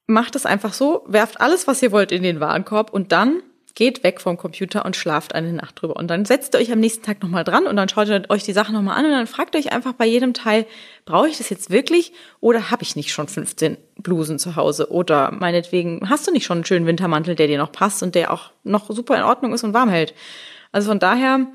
macht 0.05 0.35
es 0.35 0.45
einfach 0.45 0.73
so, 0.73 1.03
werft 1.07 1.41
alles, 1.41 1.65
was 1.65 1.81
ihr 1.81 1.91
wollt, 1.91 2.11
in 2.11 2.21
den 2.21 2.39
Warenkorb 2.39 2.93
und 2.93 3.11
dann 3.11 3.41
geht 3.75 4.03
weg 4.03 4.21
vom 4.21 4.37
Computer 4.37 4.85
und 4.85 4.95
schlaft 4.95 5.35
eine 5.35 5.53
Nacht 5.53 5.81
drüber. 5.81 5.95
Und 5.95 6.07
dann 6.07 6.25
setzt 6.25 6.53
ihr 6.53 6.59
euch 6.59 6.71
am 6.71 6.79
nächsten 6.79 7.03
Tag 7.03 7.21
nochmal 7.21 7.43
dran 7.43 7.67
und 7.67 7.75
dann 7.75 7.89
schaut 7.89 8.07
ihr 8.07 8.23
euch 8.29 8.43
die 8.43 8.53
Sachen 8.53 8.73
nochmal 8.73 8.97
an 8.97 9.05
und 9.05 9.11
dann 9.11 9.27
fragt 9.27 9.55
euch 9.55 9.71
einfach 9.71 9.93
bei 9.93 10.05
jedem 10.05 10.33
Teil, 10.33 10.65
brauche 11.05 11.27
ich 11.27 11.37
das 11.37 11.49
jetzt 11.49 11.69
wirklich 11.69 12.13
oder 12.39 12.71
habe 12.71 12.83
ich 12.83 12.95
nicht 12.95 13.11
schon 13.11 13.27
15 13.27 13.77
Blusen 13.97 14.39
zu 14.39 14.55
Hause? 14.55 14.91
Oder 14.91 15.31
meinetwegen, 15.31 16.09
hast 16.09 16.27
du 16.27 16.31
nicht 16.31 16.45
schon 16.45 16.59
einen 16.59 16.65
schönen 16.65 16.85
Wintermantel, 16.85 17.35
der 17.35 17.47
dir 17.47 17.57
noch 17.57 17.71
passt 17.71 18.03
und 18.03 18.15
der 18.15 18.31
auch 18.31 18.51
noch 18.63 18.89
super 18.89 19.15
in 19.15 19.23
Ordnung 19.23 19.53
ist 19.53 19.63
und 19.63 19.73
warm 19.73 19.89
hält? 19.89 20.13
Also 20.71 20.89
von 20.89 20.99
daher 20.99 21.47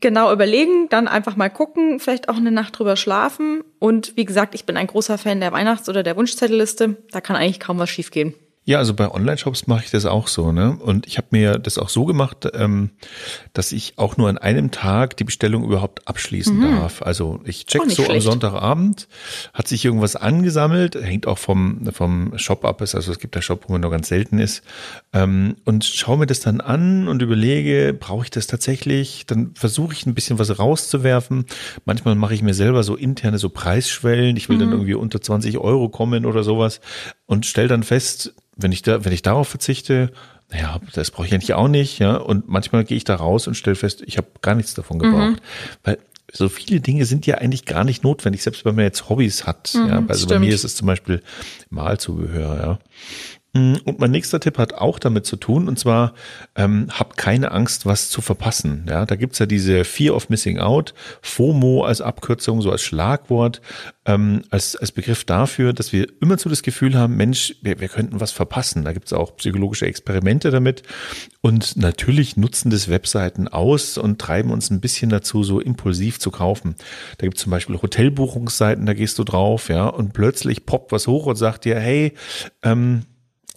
genau 0.00 0.32
überlegen, 0.32 0.88
dann 0.88 1.08
einfach 1.08 1.36
mal 1.36 1.48
gucken, 1.48 2.00
vielleicht 2.00 2.28
auch 2.28 2.36
eine 2.36 2.50
Nacht 2.50 2.78
drüber 2.78 2.96
schlafen. 2.96 3.62
Und 3.78 4.16
wie 4.16 4.24
gesagt, 4.24 4.54
ich 4.54 4.64
bin 4.64 4.76
ein 4.76 4.86
großer 4.86 5.18
Fan 5.18 5.40
der 5.40 5.52
Weihnachts- 5.52 5.88
oder 5.88 6.02
der 6.02 6.16
Wunschzettelliste. 6.16 6.96
Da 7.10 7.20
kann 7.20 7.36
eigentlich 7.36 7.60
kaum 7.60 7.78
was 7.78 7.90
schiefgehen. 7.90 8.34
Ja, 8.68 8.76
also 8.76 8.92
bei 8.92 9.10
Online-Shops 9.10 9.66
mache 9.66 9.84
ich 9.86 9.90
das 9.92 10.04
auch 10.04 10.28
so, 10.28 10.52
ne? 10.52 10.76
Und 10.78 11.06
ich 11.06 11.16
habe 11.16 11.28
mir 11.30 11.58
das 11.58 11.78
auch 11.78 11.88
so 11.88 12.04
gemacht, 12.04 12.46
ähm, 12.52 12.90
dass 13.54 13.72
ich 13.72 13.94
auch 13.96 14.18
nur 14.18 14.28
an 14.28 14.36
einem 14.36 14.70
Tag 14.70 15.16
die 15.16 15.24
Bestellung 15.24 15.64
überhaupt 15.64 16.06
abschließen 16.06 16.54
mhm. 16.54 16.76
darf. 16.76 17.00
Also 17.00 17.40
ich 17.46 17.64
check 17.64 17.80
so 17.86 18.02
schlecht. 18.02 18.10
am 18.10 18.20
Sonntagabend, 18.20 19.08
hat 19.54 19.68
sich 19.68 19.86
irgendwas 19.86 20.16
angesammelt, 20.16 20.96
hängt 20.96 21.26
auch 21.26 21.38
vom, 21.38 21.88
vom 21.94 22.36
Shop 22.36 22.66
ab, 22.66 22.82
ist, 22.82 22.94
also 22.94 23.10
es 23.10 23.18
gibt 23.18 23.36
da 23.36 23.40
Shop, 23.40 23.64
wo 23.66 23.72
man 23.72 23.80
nur 23.80 23.90
ganz 23.90 24.08
selten 24.08 24.38
ist, 24.38 24.62
ähm, 25.14 25.56
und 25.64 25.86
schaue 25.86 26.18
mir 26.18 26.26
das 26.26 26.40
dann 26.40 26.60
an 26.60 27.08
und 27.08 27.22
überlege, 27.22 27.96
brauche 27.98 28.24
ich 28.24 28.30
das 28.30 28.48
tatsächlich? 28.48 29.24
Dann 29.24 29.52
versuche 29.54 29.94
ich 29.94 30.04
ein 30.04 30.12
bisschen 30.12 30.38
was 30.38 30.58
rauszuwerfen. 30.58 31.46
Manchmal 31.86 32.16
mache 32.16 32.34
ich 32.34 32.42
mir 32.42 32.52
selber 32.52 32.82
so 32.82 32.96
interne 32.96 33.38
so 33.38 33.48
Preisschwellen. 33.48 34.36
Ich 34.36 34.50
will 34.50 34.56
mhm. 34.56 34.60
dann 34.60 34.72
irgendwie 34.72 34.92
unter 34.92 35.22
20 35.22 35.56
Euro 35.56 35.88
kommen 35.88 36.26
oder 36.26 36.42
sowas 36.42 36.82
und 37.28 37.46
stell 37.46 37.68
dann 37.68 37.84
fest, 37.84 38.34
wenn 38.56 38.72
ich 38.72 38.82
da, 38.82 39.04
wenn 39.04 39.12
ich 39.12 39.22
darauf 39.22 39.48
verzichte, 39.48 40.10
naja, 40.50 40.80
das 40.94 41.10
brauche 41.10 41.26
ich 41.26 41.34
eigentlich 41.34 41.52
auch 41.52 41.68
nicht, 41.68 41.98
ja. 41.98 42.16
Und 42.16 42.48
manchmal 42.48 42.84
gehe 42.84 42.96
ich 42.96 43.04
da 43.04 43.14
raus 43.14 43.46
und 43.46 43.54
stelle 43.54 43.76
fest, 43.76 44.02
ich 44.04 44.16
habe 44.16 44.28
gar 44.40 44.54
nichts 44.54 44.74
davon 44.74 44.98
gebraucht. 44.98 45.34
Mhm. 45.34 45.38
Weil 45.84 45.98
so 46.32 46.48
viele 46.48 46.80
Dinge 46.80 47.04
sind 47.04 47.26
ja 47.26 47.36
eigentlich 47.36 47.66
gar 47.66 47.84
nicht 47.84 48.02
notwendig, 48.02 48.42
selbst 48.42 48.64
wenn 48.64 48.74
man 48.74 48.84
jetzt 48.84 49.10
Hobbys 49.10 49.46
hat. 49.46 49.72
Mhm, 49.74 49.88
ja, 49.88 49.96
also 50.08 50.14
stimmt. 50.14 50.30
bei 50.30 50.38
mir 50.38 50.54
ist 50.54 50.64
es 50.64 50.74
zum 50.74 50.86
Beispiel 50.86 51.22
Malzubehör, 51.68 52.56
ja. 52.56 52.78
Mm, 53.58 53.76
und 53.84 53.98
mein 53.98 54.10
nächster 54.10 54.40
Tipp 54.40 54.58
hat 54.58 54.74
auch 54.74 54.98
damit 54.98 55.26
zu 55.26 55.36
tun, 55.36 55.68
und 55.68 55.78
zwar 55.78 56.14
ähm, 56.54 56.88
hab 56.90 57.16
keine 57.16 57.50
Angst, 57.50 57.86
was 57.86 58.08
zu 58.10 58.20
verpassen. 58.20 58.86
Ja, 58.88 59.04
da 59.04 59.16
gibt's 59.16 59.38
ja 59.38 59.46
diese 59.46 59.84
Fear 59.84 60.14
of 60.14 60.28
Missing 60.28 60.58
Out, 60.58 60.94
FOMO 61.22 61.84
als 61.84 62.00
Abkürzung, 62.00 62.62
so 62.62 62.70
als 62.70 62.82
Schlagwort, 62.82 63.60
ähm, 64.06 64.42
als, 64.50 64.76
als 64.76 64.92
Begriff 64.92 65.24
dafür, 65.24 65.72
dass 65.72 65.92
wir 65.92 66.06
immer 66.20 66.38
so 66.38 66.48
das 66.48 66.62
Gefühl 66.62 66.94
haben, 66.94 67.16
Mensch, 67.16 67.56
wir, 67.62 67.80
wir 67.80 67.88
könnten 67.88 68.20
was 68.20 68.32
verpassen. 68.32 68.84
Da 68.84 68.92
gibt's 68.92 69.12
auch 69.12 69.36
psychologische 69.36 69.86
Experimente 69.86 70.50
damit. 70.50 70.82
Und 71.40 71.76
natürlich 71.76 72.36
nutzen 72.36 72.70
das 72.70 72.88
Webseiten 72.88 73.48
aus 73.48 73.98
und 73.98 74.20
treiben 74.20 74.50
uns 74.50 74.70
ein 74.70 74.80
bisschen 74.80 75.10
dazu, 75.10 75.42
so 75.42 75.60
impulsiv 75.60 76.20
zu 76.20 76.30
kaufen. 76.30 76.76
Da 77.18 77.26
gibt's 77.26 77.42
zum 77.42 77.50
Beispiel 77.50 77.80
Hotelbuchungsseiten, 77.80 78.86
da 78.86 78.94
gehst 78.94 79.18
du 79.18 79.24
drauf, 79.24 79.68
ja, 79.68 79.86
und 79.86 80.12
plötzlich 80.12 80.66
poppt 80.66 80.92
was 80.92 81.06
hoch 81.06 81.26
und 81.26 81.36
sagt 81.36 81.64
dir, 81.64 81.78
hey, 81.78 82.14
ähm, 82.62 83.02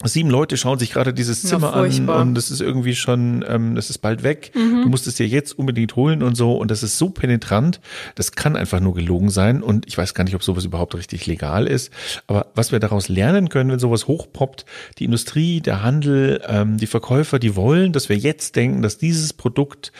Sieben 0.04 0.30
Leute 0.30 0.56
schauen 0.56 0.78
sich 0.78 0.92
gerade 0.92 1.14
dieses 1.14 1.42
Zimmer 1.42 1.72
ja, 1.74 2.12
an 2.14 2.28
und 2.28 2.38
es 2.38 2.50
ist 2.50 2.60
irgendwie 2.60 2.94
schon, 2.94 3.44
ähm, 3.48 3.76
es 3.76 3.90
ist 3.90 3.98
bald 3.98 4.22
weg. 4.22 4.52
Mhm. 4.54 4.82
Du 4.82 4.88
musst 4.88 5.06
es 5.06 5.14
dir 5.14 5.26
jetzt 5.26 5.58
unbedingt 5.58 5.96
holen 5.96 6.22
und 6.22 6.36
so. 6.36 6.54
Und 6.54 6.70
das 6.70 6.82
ist 6.82 6.98
so 6.98 7.10
penetrant, 7.10 7.80
das 8.14 8.32
kann 8.32 8.56
einfach 8.56 8.80
nur 8.80 8.94
gelogen 8.94 9.30
sein. 9.30 9.62
Und 9.62 9.86
ich 9.86 9.96
weiß 9.96 10.14
gar 10.14 10.24
nicht, 10.24 10.34
ob 10.34 10.42
sowas 10.42 10.64
überhaupt 10.64 10.94
richtig 10.94 11.26
legal 11.26 11.66
ist. 11.66 11.92
Aber 12.26 12.46
was 12.54 12.72
wir 12.72 12.80
daraus 12.80 13.08
lernen 13.08 13.48
können, 13.48 13.70
wenn 13.70 13.78
sowas 13.78 14.06
hochpoppt, 14.06 14.64
die 14.98 15.04
Industrie, 15.04 15.60
der 15.60 15.82
Handel, 15.82 16.42
ähm, 16.46 16.78
die 16.78 16.86
Verkäufer, 16.86 17.38
die 17.38 17.56
wollen, 17.56 17.92
dass 17.92 18.08
wir 18.08 18.16
jetzt 18.16 18.56
denken, 18.56 18.82
dass 18.82 18.98
dieses 18.98 19.32
Produkt 19.32 19.92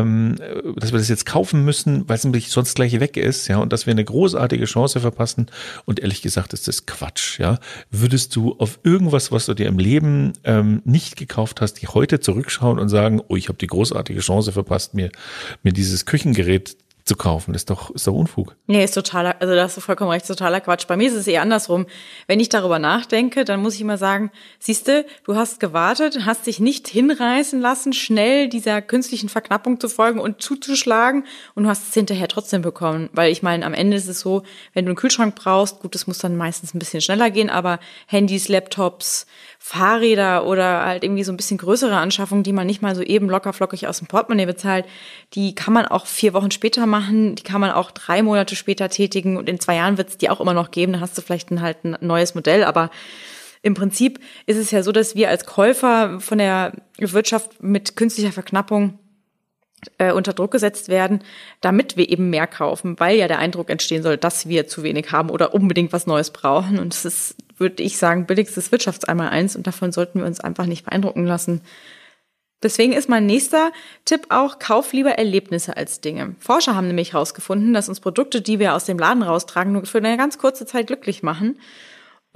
ähm, 0.00 0.36
dass 0.76 0.92
wir 0.92 0.98
das 0.98 1.08
jetzt 1.08 1.26
kaufen 1.26 1.64
müssen, 1.64 2.08
weil 2.08 2.16
es 2.16 2.24
nämlich 2.24 2.50
sonst 2.50 2.74
gleich 2.74 2.98
weg 3.00 3.16
ist, 3.16 3.48
ja, 3.48 3.58
und 3.58 3.72
dass 3.72 3.86
wir 3.86 3.92
eine 3.92 4.04
großartige 4.04 4.64
Chance 4.64 5.00
verpassen. 5.00 5.46
Und 5.84 6.00
ehrlich 6.00 6.22
gesagt 6.22 6.52
ist 6.52 6.68
das 6.68 6.86
Quatsch, 6.86 7.38
ja. 7.38 7.58
Würdest 7.90 8.34
du 8.36 8.54
auf 8.58 8.80
irgendwas, 8.82 9.32
was 9.32 9.46
du 9.46 9.54
dir 9.54 9.66
im 9.66 9.78
Leben 9.78 10.32
ähm, 10.44 10.82
nicht 10.84 11.16
gekauft 11.16 11.60
hast, 11.60 11.74
die 11.74 11.86
heute 11.86 12.20
zurückschauen 12.20 12.78
und 12.78 12.88
sagen, 12.88 13.20
oh, 13.28 13.36
ich 13.36 13.48
habe 13.48 13.58
die 13.58 13.66
großartige 13.66 14.20
Chance 14.20 14.52
verpasst, 14.52 14.94
mir, 14.94 15.10
mir 15.62 15.72
dieses 15.72 16.06
Küchengerät 16.06 16.76
zu 17.04 17.16
kaufen. 17.16 17.52
Das 17.52 17.62
ist 17.62 17.70
doch, 17.70 17.90
ist 17.90 18.06
doch 18.06 18.14
Unfug. 18.14 18.56
Nee, 18.66 18.82
ist 18.82 18.94
totaler, 18.94 19.36
also 19.38 19.54
da 19.54 19.64
hast 19.64 19.76
du 19.76 19.82
vollkommen 19.82 20.10
recht, 20.10 20.26
totaler 20.26 20.60
Quatsch. 20.62 20.86
Bei 20.86 20.96
mir 20.96 21.08
ist 21.08 21.14
es 21.14 21.26
eher 21.26 21.42
andersrum. 21.42 21.84
Wenn 22.26 22.40
ich 22.40 22.48
darüber 22.48 22.78
nachdenke, 22.78 23.44
dann 23.44 23.60
muss 23.60 23.74
ich 23.74 23.82
immer 23.82 23.98
sagen, 23.98 24.30
siehste, 24.58 25.04
du 25.24 25.36
hast 25.36 25.60
gewartet, 25.60 26.20
hast 26.24 26.46
dich 26.46 26.60
nicht 26.60 26.88
hinreißen 26.88 27.60
lassen, 27.60 27.92
schnell 27.92 28.48
dieser 28.48 28.80
künstlichen 28.80 29.28
Verknappung 29.28 29.80
zu 29.80 29.90
folgen 29.90 30.18
und 30.18 30.40
zuzuschlagen 30.40 31.24
und 31.54 31.64
du 31.64 31.68
hast 31.68 31.88
es 31.88 31.94
hinterher 31.94 32.28
trotzdem 32.28 32.62
bekommen. 32.62 33.10
Weil 33.12 33.30
ich 33.30 33.42
meine, 33.42 33.66
am 33.66 33.74
Ende 33.74 33.98
ist 33.98 34.08
es 34.08 34.20
so, 34.20 34.42
wenn 34.72 34.86
du 34.86 34.90
einen 34.90 34.96
Kühlschrank 34.96 35.34
brauchst, 35.34 35.80
gut, 35.80 35.94
das 35.94 36.06
muss 36.06 36.18
dann 36.18 36.36
meistens 36.36 36.72
ein 36.72 36.78
bisschen 36.78 37.02
schneller 37.02 37.30
gehen, 37.30 37.50
aber 37.50 37.80
Handys, 38.06 38.48
Laptops, 38.48 39.26
Fahrräder 39.58 40.46
oder 40.46 40.84
halt 40.84 41.04
irgendwie 41.04 41.24
so 41.24 41.32
ein 41.32 41.38
bisschen 41.38 41.56
größere 41.56 41.96
Anschaffungen, 41.96 42.44
die 42.44 42.52
man 42.52 42.66
nicht 42.66 42.82
mal 42.82 42.94
so 42.94 43.02
eben 43.02 43.30
lockerflockig 43.30 43.88
aus 43.88 43.98
dem 43.98 44.08
Portemonnaie 44.08 44.46
bezahlt, 44.46 44.84
die 45.32 45.54
kann 45.54 45.72
man 45.72 45.86
auch 45.86 46.06
vier 46.06 46.34
Wochen 46.34 46.50
später 46.50 46.86
die 47.00 47.42
kann 47.42 47.60
man 47.60 47.70
auch 47.70 47.90
drei 47.90 48.22
Monate 48.22 48.56
später 48.56 48.88
tätigen 48.88 49.36
und 49.36 49.48
in 49.48 49.60
zwei 49.60 49.76
Jahren 49.76 49.98
wird 49.98 50.10
es 50.10 50.18
die 50.18 50.30
auch 50.30 50.40
immer 50.40 50.54
noch 50.54 50.70
geben, 50.70 50.92
dann 50.92 51.00
hast 51.00 51.16
du 51.16 51.22
vielleicht 51.22 51.50
ein, 51.50 51.62
halt 51.62 51.84
ein 51.84 51.96
neues 52.00 52.34
Modell, 52.34 52.64
aber 52.64 52.90
im 53.62 53.74
Prinzip 53.74 54.20
ist 54.46 54.58
es 54.58 54.70
ja 54.70 54.82
so, 54.82 54.92
dass 54.92 55.14
wir 55.14 55.30
als 55.30 55.46
Käufer 55.46 56.20
von 56.20 56.38
der 56.38 56.72
Wirtschaft 56.98 57.62
mit 57.62 57.96
künstlicher 57.96 58.32
Verknappung 58.32 58.98
äh, 59.98 60.12
unter 60.12 60.34
Druck 60.34 60.50
gesetzt 60.50 60.88
werden, 60.88 61.20
damit 61.62 61.96
wir 61.96 62.10
eben 62.10 62.28
mehr 62.28 62.46
kaufen, 62.46 63.00
weil 63.00 63.16
ja 63.16 63.28
der 63.28 63.38
Eindruck 63.38 63.70
entstehen 63.70 64.02
soll, 64.02 64.18
dass 64.18 64.48
wir 64.48 64.66
zu 64.66 64.82
wenig 64.82 65.12
haben 65.12 65.30
oder 65.30 65.54
unbedingt 65.54 65.92
was 65.92 66.06
Neues 66.06 66.30
brauchen. 66.30 66.78
Und 66.78 66.92
es 66.92 67.04
ist 67.04 67.36
würde 67.58 67.82
ich 67.82 67.98
sagen, 67.98 68.26
billigstes 68.26 68.72
Wirtschaftseinmal 68.72 69.30
eins 69.30 69.56
und 69.56 69.66
davon 69.66 69.92
sollten 69.92 70.20
wir 70.20 70.26
uns 70.26 70.40
einfach 70.40 70.66
nicht 70.66 70.84
beeindrucken 70.84 71.26
lassen. 71.26 71.60
Deswegen 72.64 72.94
ist 72.94 73.08
mein 73.08 73.26
nächster 73.26 73.70
Tipp 74.04 74.26
auch, 74.30 74.58
kauf 74.58 74.92
lieber 74.92 75.12
Erlebnisse 75.12 75.76
als 75.76 76.00
Dinge. 76.00 76.34
Forscher 76.40 76.74
haben 76.74 76.88
nämlich 76.88 77.12
herausgefunden, 77.12 77.74
dass 77.74 77.88
uns 77.88 78.00
Produkte, 78.00 78.40
die 78.40 78.58
wir 78.58 78.74
aus 78.74 78.86
dem 78.86 78.98
Laden 78.98 79.22
raustragen, 79.22 79.74
nur 79.74 79.86
für 79.86 79.98
eine 79.98 80.16
ganz 80.16 80.38
kurze 80.38 80.66
Zeit 80.66 80.88
glücklich 80.88 81.22
machen 81.22 81.56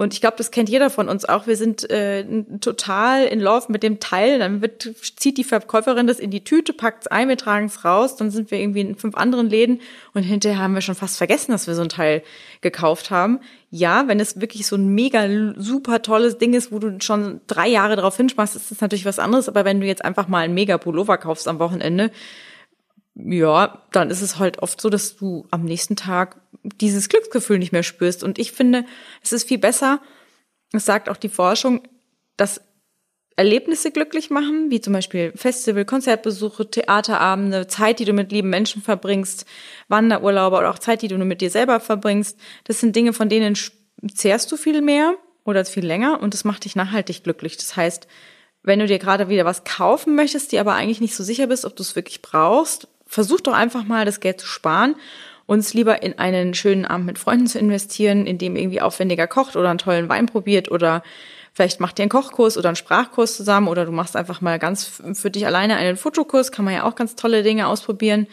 und 0.01 0.13
ich 0.13 0.21
glaube, 0.21 0.37
das 0.37 0.49
kennt 0.49 0.69
jeder 0.69 0.89
von 0.89 1.09
uns 1.09 1.25
auch. 1.25 1.45
Wir 1.45 1.57
sind 1.57 1.89
äh, 1.89 2.23
total 2.61 3.25
in 3.25 3.41
Love 3.41 3.65
mit 3.67 3.83
dem 3.83 3.99
Teil. 3.99 4.39
Dann 4.39 4.61
wird, 4.61 4.89
zieht 5.17 5.37
die 5.37 5.43
Verkäuferin 5.43 6.07
das 6.07 6.21
in 6.21 6.31
die 6.31 6.41
Tüte, 6.41 6.71
packt 6.71 7.03
es 7.03 7.07
ein, 7.07 7.27
wir 7.27 7.35
tragen 7.35 7.65
es 7.65 7.83
raus. 7.83 8.15
Dann 8.15 8.31
sind 8.31 8.49
wir 8.49 8.59
irgendwie 8.59 8.79
in 8.79 8.95
fünf 8.95 9.15
anderen 9.15 9.49
Läden 9.49 9.81
und 10.13 10.23
hinterher 10.23 10.59
haben 10.59 10.73
wir 10.73 10.79
schon 10.79 10.95
fast 10.95 11.17
vergessen, 11.17 11.51
dass 11.51 11.67
wir 11.67 11.75
so 11.75 11.81
ein 11.81 11.89
Teil 11.89 12.23
gekauft 12.61 13.11
haben. 13.11 13.41
Ja, 13.71 14.07
wenn 14.07 14.21
es 14.21 14.39
wirklich 14.39 14.67
so 14.67 14.77
ein 14.77 14.87
mega 14.87 15.27
super 15.57 16.01
tolles 16.01 16.37
Ding 16.37 16.53
ist, 16.53 16.71
wo 16.71 16.79
du 16.79 16.97
schon 17.01 17.41
drei 17.47 17.67
Jahre 17.67 17.97
drauf 17.97 18.15
hinsparst, 18.15 18.55
ist 18.55 18.71
das 18.71 18.79
natürlich 18.79 19.03
was 19.03 19.19
anderes. 19.19 19.49
Aber 19.49 19.65
wenn 19.65 19.81
du 19.81 19.85
jetzt 19.85 20.05
einfach 20.05 20.29
mal 20.29 20.45
ein 20.45 20.53
mega 20.53 20.77
Pullover 20.77 21.17
kaufst 21.17 21.45
am 21.49 21.59
Wochenende, 21.59 22.09
ja, 23.25 23.83
dann 23.91 24.09
ist 24.09 24.21
es 24.21 24.39
halt 24.39 24.59
oft 24.59 24.79
so, 24.79 24.89
dass 24.89 25.15
du 25.15 25.47
am 25.51 25.63
nächsten 25.65 25.95
Tag 25.95 26.39
dieses 26.63 27.09
Glücksgefühl 27.09 27.59
nicht 27.59 27.71
mehr 27.71 27.83
spürst. 27.83 28.23
Und 28.23 28.39
ich 28.39 28.51
finde, 28.51 28.85
es 29.21 29.33
ist 29.33 29.47
viel 29.47 29.57
besser, 29.57 30.01
es 30.71 30.85
sagt 30.85 31.09
auch 31.09 31.17
die 31.17 31.29
Forschung, 31.29 31.81
dass 32.37 32.61
Erlebnisse 33.35 33.91
glücklich 33.91 34.29
machen, 34.29 34.69
wie 34.69 34.81
zum 34.81 34.93
Beispiel 34.93 35.31
Festival, 35.33 35.85
Konzertbesuche, 35.85 36.69
Theaterabende, 36.69 37.67
Zeit, 37.67 37.99
die 37.99 38.05
du 38.05 38.11
mit 38.13 38.31
lieben 38.31 38.49
Menschen 38.49 38.81
verbringst, 38.81 39.45
Wanderurlaube 39.87 40.57
oder 40.57 40.69
auch 40.69 40.79
Zeit, 40.79 41.01
die 41.01 41.07
du 41.07 41.17
nur 41.17 41.25
mit 41.25 41.39
dir 41.39 41.49
selber 41.49 41.79
verbringst. 41.79 42.37
Das 42.65 42.81
sind 42.81 42.95
Dinge, 42.95 43.13
von 43.13 43.29
denen 43.29 43.57
zehrst 44.13 44.51
du 44.51 44.57
viel 44.57 44.81
mehr 44.81 45.15
oder 45.45 45.63
viel 45.63 45.85
länger 45.85 46.21
und 46.21 46.33
das 46.33 46.43
macht 46.43 46.65
dich 46.65 46.75
nachhaltig 46.75 47.23
glücklich. 47.23 47.55
Das 47.55 47.77
heißt, 47.77 48.07
wenn 48.61 48.79
du 48.79 48.87
dir 48.87 48.99
gerade 48.99 49.29
wieder 49.29 49.45
was 49.45 49.63
kaufen 49.63 50.15
möchtest, 50.15 50.51
die 50.51 50.59
aber 50.59 50.73
eigentlich 50.73 50.99
nicht 50.99 51.15
so 51.15 51.23
sicher 51.23 51.47
bist, 51.47 51.63
ob 51.63 51.77
du 51.77 51.81
es 51.81 51.95
wirklich 51.95 52.21
brauchst, 52.21 52.89
versuch 53.09 53.41
doch 53.41 53.53
einfach 53.53 53.83
mal 53.83 54.05
das 54.05 54.21
Geld 54.21 54.39
zu 54.39 54.47
sparen 54.47 54.95
und 55.47 55.59
es 55.59 55.73
lieber 55.73 56.03
in 56.03 56.17
einen 56.19 56.53
schönen 56.53 56.85
Abend 56.85 57.07
mit 57.07 57.19
Freunden 57.19 57.47
zu 57.47 57.59
investieren, 57.59 58.27
in 58.27 58.37
dem 58.37 58.55
irgendwie 58.55 58.81
aufwendiger 58.81 59.27
kocht 59.27 59.55
oder 59.55 59.69
einen 59.69 59.79
tollen 59.79 60.07
Wein 60.07 60.27
probiert 60.27 60.71
oder 60.71 61.03
vielleicht 61.53 61.79
macht 61.79 61.99
ihr 61.99 62.03
einen 62.03 62.11
Kochkurs 62.11 62.55
oder 62.57 62.69
einen 62.69 62.75
Sprachkurs 62.75 63.35
zusammen 63.35 63.67
oder 63.67 63.85
du 63.85 63.91
machst 63.91 64.15
einfach 64.15 64.41
mal 64.41 64.59
ganz 64.59 65.01
für 65.13 65.31
dich 65.31 65.47
alleine 65.47 65.75
einen 65.75 65.97
Fotokurs, 65.97 66.51
kann 66.51 66.65
man 66.65 66.75
ja 66.75 66.83
auch 66.83 66.95
ganz 66.95 67.15
tolle 67.15 67.41
Dinge 67.41 67.67
ausprobieren. 67.67 68.27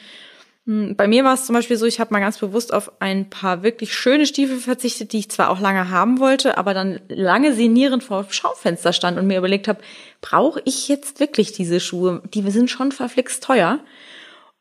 Hm, 0.66 0.94
bei 0.94 1.08
mir 1.08 1.24
war 1.24 1.32
es 1.32 1.46
zum 1.46 1.54
Beispiel 1.54 1.78
so, 1.78 1.86
ich 1.86 2.00
habe 2.00 2.12
mal 2.12 2.20
ganz 2.20 2.36
bewusst 2.36 2.74
auf 2.74 2.92
ein 3.00 3.30
paar 3.30 3.62
wirklich 3.62 3.94
schöne 3.94 4.26
Stiefel 4.26 4.58
verzichtet, 4.58 5.14
die 5.14 5.20
ich 5.20 5.30
zwar 5.30 5.48
auch 5.48 5.58
lange 5.58 5.88
haben 5.88 6.20
wollte, 6.20 6.58
aber 6.58 6.74
dann 6.74 7.00
lange 7.08 7.54
sinnierend 7.54 8.04
vor 8.04 8.24
dem 8.24 8.32
Schaufenster 8.32 8.92
stand 8.92 9.16
und 9.16 9.26
mir 9.26 9.38
überlegt 9.38 9.68
habe, 9.68 9.80
brauche 10.20 10.60
ich 10.66 10.86
jetzt 10.88 11.18
wirklich 11.18 11.52
diese 11.52 11.80
Schuhe? 11.80 12.22
Die 12.34 12.48
sind 12.50 12.68
schon 12.68 12.92
verflixt 12.92 13.42
teuer. 13.42 13.78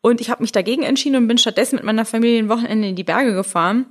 Und 0.06 0.22
ich 0.22 0.30
habe 0.30 0.44
mich 0.44 0.52
dagegen 0.52 0.84
entschieden 0.84 1.16
und 1.16 1.28
bin 1.28 1.40
stattdessen 1.40 1.78
mit 1.78 1.84
meiner 1.84 2.06
Familie 2.06 2.38
ein 2.38 2.48
Wochenende 2.48 2.88
in 2.90 2.96
die 2.96 3.04
Berge 3.04 3.34
gefahren. 3.34 3.88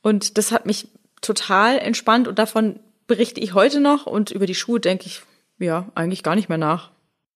Und 0.00 0.38
das 0.38 0.50
hat 0.50 0.64
mich 0.64 0.88
total 1.20 1.76
entspannt 1.76 2.26
und 2.26 2.38
davon 2.38 2.80
berichte 3.06 3.38
ich 3.38 3.52
heute 3.52 3.78
noch 3.80 4.06
und 4.06 4.30
über 4.30 4.46
die 4.46 4.54
Schuhe 4.54 4.80
denke 4.80 5.04
ich, 5.04 5.20
ja, 5.58 5.90
eigentlich 5.94 6.22
gar 6.22 6.36
nicht 6.36 6.48
mehr 6.48 6.56
nach. 6.56 6.90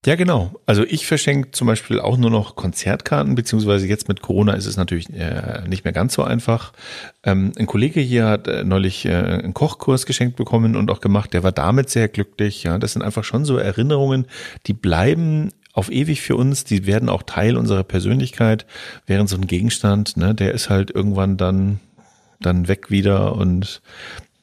Ja, 0.07 0.15
genau. 0.15 0.55
Also 0.65 0.83
ich 0.85 1.07
verschenke 1.07 1.51
zum 1.51 1.67
Beispiel 1.67 2.01
auch 2.01 2.17
nur 2.17 2.31
noch 2.31 2.57
Konzertkarten, 2.57 3.35
beziehungsweise 3.35 3.87
jetzt 3.87 4.09
mit 4.09 4.23
Corona 4.23 4.55
ist 4.55 4.65
es 4.65 4.79
natürlich 4.79 5.11
äh, 5.11 5.69
nicht 5.69 5.85
mehr 5.85 5.93
ganz 5.93 6.15
so 6.15 6.23
einfach. 6.23 6.73
Ähm, 7.23 7.53
ein 7.59 7.67
Kollege 7.67 8.01
hier 8.01 8.29
hat 8.29 8.49
äh, 8.49 8.65
neulich 8.65 9.05
äh, 9.05 9.11
einen 9.15 9.53
Kochkurs 9.53 10.07
geschenkt 10.07 10.37
bekommen 10.37 10.75
und 10.75 10.91
auch 10.91 11.03
gemacht, 11.03 11.35
der 11.35 11.43
war 11.43 11.53
damit 11.53 11.91
sehr 11.91 12.09
glücklich. 12.09 12.63
Ja, 12.63 12.79
das 12.79 12.95
sind 12.95 13.03
einfach 13.03 13.25
schon 13.25 13.45
so 13.45 13.59
Erinnerungen, 13.59 14.27
die 14.67 14.73
bleiben 14.73 15.51
auf 15.77 15.93
ewig 15.93 16.23
für 16.23 16.37
uns, 16.37 16.65
die 16.65 16.87
werden 16.87 17.09
auch 17.09 17.23
Teil 17.23 17.57
unserer 17.57 17.85
Persönlichkeit, 17.85 18.67
während 19.07 19.29
so 19.29 19.37
ein 19.37 19.47
Gegenstand, 19.47 20.17
ne, 20.17 20.35
der 20.35 20.53
ist 20.53 20.71
halt 20.71 20.91
irgendwann 20.91 21.37
dann 21.37 21.81
dann 22.41 22.69
weg 22.69 22.91
wieder. 22.91 23.37
Und 23.37 23.83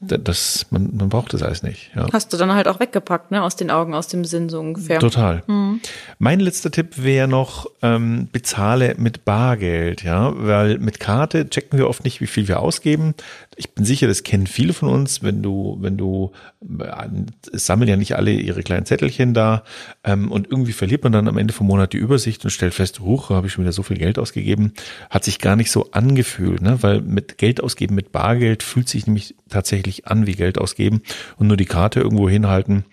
das, 0.06 0.66
man, 0.70 0.96
man 0.96 1.08
braucht 1.08 1.32
das 1.32 1.42
alles 1.42 1.62
nicht. 1.62 1.90
Ja. 1.94 2.06
Hast 2.12 2.32
du 2.32 2.36
dann 2.36 2.52
halt 2.52 2.68
auch 2.68 2.80
weggepackt, 2.80 3.30
ne? 3.30 3.42
Aus 3.42 3.56
den 3.56 3.70
Augen, 3.70 3.94
aus 3.94 4.08
dem 4.08 4.24
Sinn 4.24 4.48
so 4.48 4.60
ungefähr. 4.60 5.00
Total. 5.00 5.42
Mhm. 5.46 5.80
Mein 6.18 6.40
letzter 6.40 6.70
Tipp 6.70 7.02
wäre 7.02 7.28
noch, 7.28 7.66
ähm, 7.82 8.28
bezahle 8.32 8.94
mit 8.98 9.24
Bargeld, 9.24 10.02
ja, 10.02 10.32
weil 10.36 10.78
mit 10.78 11.00
Karte 11.00 11.48
checken 11.48 11.78
wir 11.78 11.88
oft 11.88 12.04
nicht, 12.04 12.20
wie 12.20 12.26
viel 12.26 12.48
wir 12.48 12.60
ausgeben. 12.60 13.14
Ich 13.56 13.70
bin 13.70 13.84
sicher, 13.84 14.06
das 14.06 14.22
kennen 14.22 14.46
viele 14.46 14.72
von 14.72 14.88
uns, 14.88 15.22
wenn 15.22 15.42
du, 15.42 15.78
wenn 15.80 15.96
du, 15.96 16.32
äh, 16.78 17.08
es 17.52 17.66
sammeln 17.66 17.88
ja 17.88 17.96
nicht 17.96 18.16
alle 18.16 18.32
ihre 18.32 18.62
kleinen 18.62 18.86
Zettelchen 18.86 19.34
da 19.34 19.64
ähm, 20.02 20.30
und 20.30 20.50
irgendwie 20.50 20.72
verliert 20.72 21.04
man 21.04 21.12
dann 21.12 21.28
am 21.28 21.38
Ende 21.38 21.52
vom 21.52 21.66
Monat 21.66 21.92
die 21.92 21.98
Übersicht 21.98 22.44
und 22.44 22.50
stellt 22.50 22.74
fest, 22.74 23.00
huch, 23.00 23.30
habe 23.30 23.46
ich 23.46 23.52
schon 23.52 23.64
wieder 23.64 23.72
so 23.72 23.82
viel 23.82 23.98
Geld 23.98 24.18
ausgegeben. 24.18 24.72
Hat 25.10 25.24
sich 25.24 25.38
gar 25.38 25.56
nicht 25.56 25.70
so 25.70 25.90
angefühlt, 25.92 26.62
ne? 26.62 26.78
weil 26.82 27.00
mit 27.00 27.38
Geld 27.38 27.62
ausgeben, 27.62 27.94
mit 27.94 28.12
Bargeld 28.12 28.62
fühlt 28.62 28.88
sich 28.88 29.06
nämlich 29.06 29.34
tatsächlich 29.48 29.93
an 30.02 30.26
wie 30.26 30.34
Geld 30.34 30.58
ausgeben 30.58 31.02
und 31.36 31.46
nur 31.46 31.56
die 31.56 31.64
Karte 31.64 32.00
irgendwo 32.00 32.28
hinhalten. 32.28 32.84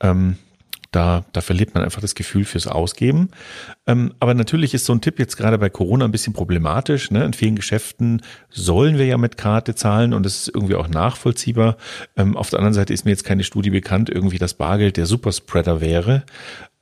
Ähm, 0.00 0.36
da, 0.94 1.24
da 1.32 1.40
verliert 1.40 1.74
man 1.74 1.82
einfach 1.82 2.00
das 2.00 2.14
Gefühl 2.14 2.44
fürs 2.44 2.68
Ausgeben. 2.68 3.30
Ähm, 3.86 4.14
aber 4.20 4.32
natürlich 4.34 4.74
ist 4.74 4.84
so 4.84 4.92
ein 4.92 5.00
Tipp 5.00 5.18
jetzt 5.18 5.36
gerade 5.36 5.58
bei 5.58 5.68
Corona 5.68 6.04
ein 6.04 6.12
bisschen 6.12 6.34
problematisch. 6.34 7.10
Ne? 7.10 7.24
In 7.24 7.32
vielen 7.32 7.56
Geschäften 7.56 8.22
sollen 8.48 8.96
wir 8.96 9.06
ja 9.06 9.18
mit 9.18 9.36
Karte 9.36 9.74
zahlen 9.74 10.14
und 10.14 10.24
das 10.24 10.36
ist 10.36 10.54
irgendwie 10.54 10.76
auch 10.76 10.86
nachvollziehbar. 10.86 11.78
Ähm, 12.16 12.36
auf 12.36 12.50
der 12.50 12.60
anderen 12.60 12.74
Seite 12.74 12.94
ist 12.94 13.04
mir 13.04 13.10
jetzt 13.10 13.24
keine 13.24 13.42
Studie 13.42 13.70
bekannt, 13.70 14.08
irgendwie 14.08 14.38
das 14.38 14.54
Bargeld 14.54 14.96
der 14.96 15.06
Superspreader 15.06 15.80
wäre. 15.80 16.22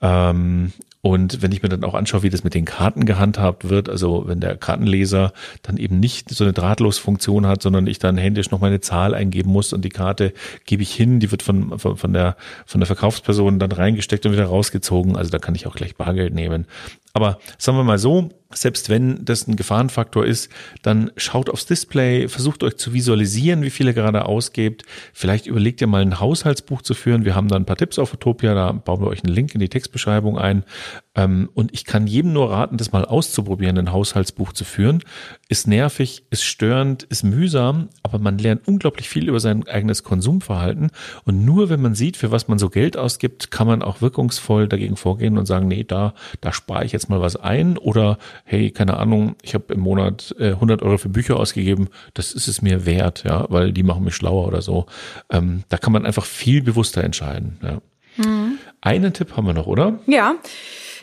Ähm, 0.03 0.73
und 1.05 1.43
wenn 1.43 1.51
ich 1.51 1.65
mir 1.65 1.69
dann 1.69 1.83
auch 1.83 1.95
anschaue, 1.95 2.23
wie 2.23 2.31
das 2.31 2.45
mit 2.45 2.55
den 2.55 2.65
Karten 2.65 3.07
gehandhabt 3.07 3.69
wird, 3.69 3.89
also 3.89 4.23
wenn 4.29 4.39
der 4.39 4.57
Kartenleser 4.57 5.33
dann 5.63 5.77
eben 5.77 5.99
nicht 5.99 6.31
so 6.31 6.45
eine 6.45 6.53
Drahtlosfunktion 6.53 7.45
hat, 7.45 7.61
sondern 7.61 7.89
ich 7.89 7.99
dann 7.99 8.17
händisch 8.17 8.53
noch 8.53 8.61
meine 8.61 8.81
Zahl 8.81 9.13
eingeben 9.13 9.51
muss 9.51 9.73
und 9.73 9.85
die 9.85 9.89
Karte 9.89 10.33
gebe 10.65 10.85
ich 10.85 10.95
hin, 10.95 11.19
die 11.19 11.33
wird 11.33 11.43
von, 11.43 11.77
von, 11.81 11.97
von, 11.97 12.13
der, 12.13 12.37
von 12.67 12.81
der 12.81 12.87
Verkaufsperson 12.87 13.59
dann 13.59 13.73
reingesteckt 13.73 14.25
und 14.27 14.33
wieder 14.33 14.45
rausgezogen. 14.45 15.17
Also 15.17 15.33
da 15.33 15.41
kann 15.41 15.57
ich 15.57 15.67
auch 15.67 15.75
gleich 15.75 15.97
Bargeld 15.97 16.35
nehmen. 16.35 16.67
Aber 17.15 17.39
sagen 17.59 17.77
wir 17.77 17.85
mal 17.85 17.99
so, 17.99 18.31
selbst 18.55 18.89
wenn 18.89 19.25
das 19.25 19.47
ein 19.47 19.57
Gefahrenfaktor 19.57 20.25
ist, 20.25 20.51
dann 20.83 21.11
schaut 21.17 21.51
aufs 21.51 21.67
Display, 21.67 22.29
versucht 22.29 22.63
euch 22.63 22.77
zu 22.77 22.93
visualisieren, 22.93 23.63
wie 23.63 23.71
viel 23.71 23.87
ihr 23.87 23.93
gerade 23.93 24.25
ausgebt. 24.25 24.85
Vielleicht 25.13 25.47
überlegt 25.47 25.81
ihr 25.81 25.87
mal 25.87 26.03
ein 26.03 26.21
Haushaltsbuch 26.21 26.83
zu 26.83 26.95
führen. 26.95 27.25
Wir 27.25 27.35
haben 27.35 27.49
da 27.49 27.57
ein 27.57 27.67
paar 27.67 27.77
Tipps 27.77 27.99
auf 27.99 28.13
Utopia, 28.13 28.55
da 28.55 28.73
bauen 28.73 29.01
wir 29.01 29.09
euch 29.09 29.25
einen 29.25 29.35
Link 29.35 29.55
in 29.55 29.61
die 29.61 29.69
Textbeschreibung 29.69 30.39
ein. 30.39 30.65
Ähm, 31.15 31.51
und 31.53 31.75
ich 31.75 31.85
kann 31.85 32.07
jedem 32.07 32.33
nur 32.33 32.51
raten, 32.51 32.79
das 32.79 32.93
mal 32.93 33.05
auszuprobieren, 33.05 33.77
ein 33.77 33.93
Haushaltsbuch 33.93 34.53
zu 34.53 34.65
führen. 34.65 35.03
Ist 35.49 35.67
nervig, 35.69 36.25
ist 36.31 36.45
störend, 36.45 37.03
ist 37.03 37.23
mühsam, 37.23 37.91
aber 38.03 38.19
man 38.19 38.39
lernt 38.39 38.67
unglaublich 38.67 39.09
viel 39.09 39.29
über 39.29 39.39
sein 39.39 39.69
eigenes 39.69 40.05
Konsumverhalten. 40.05 40.91
Und 41.25 41.45
nur 41.45 41.69
wenn 41.69 41.83
man 41.83 41.95
sieht, 41.95 42.17
für 42.17 42.31
was 42.31 42.49
man 42.49 42.59
so 42.59 42.71
Geld 42.71 42.97
ausgibt, 42.97 43.51
kann 43.51 43.67
man 43.67 43.83
auch 43.83 44.01
wirkungsvoll 44.01 44.69
dagegen 44.69 44.97
vorgehen 44.97 45.37
und 45.37 45.45
sagen, 45.45 45.69
nee, 45.69 45.85
da, 45.85 46.15
da 46.41 46.53
spare 46.53 46.85
ich 46.85 46.93
jetzt 46.93 47.11
mal 47.11 47.21
was 47.21 47.37
ein 47.37 47.77
oder 47.77 48.19
hey, 48.45 48.71
keine 48.71 48.97
Ahnung, 48.97 49.37
ich 49.43 49.55
habe 49.55 49.75
im 49.75 49.81
Monat 49.81 50.35
äh, 50.39 50.53
100 50.53 50.83
Euro 50.83 50.97
für 50.97 51.11
Bücher 51.11 51.39
ausgegeben, 51.39 51.89
das 52.15 52.33
ist 52.33 52.49
es 52.49 52.63
mir 52.63 52.87
wert, 52.87 53.25
ja, 53.25 53.47
weil 53.51 53.73
die 53.73 53.83
machen 53.83 54.05
mich 54.05 54.15
schlauer 54.15 54.47
oder 54.47 54.63
so. 54.63 54.87
Ähm, 55.31 55.65
da 55.69 55.77
kann 55.77 55.93
man 55.93 56.07
einfach 56.07 56.25
viel 56.25 56.63
bewusster 56.63 57.05
entscheiden. 57.05 57.59
Ja. 57.63 57.83
Mhm. 58.17 58.59
Einen 58.81 59.13
Tipp 59.13 59.37
haben 59.37 59.47
wir 59.47 59.55
noch, 59.55 59.67
oder? 59.67 59.99
Ja, 60.07 60.35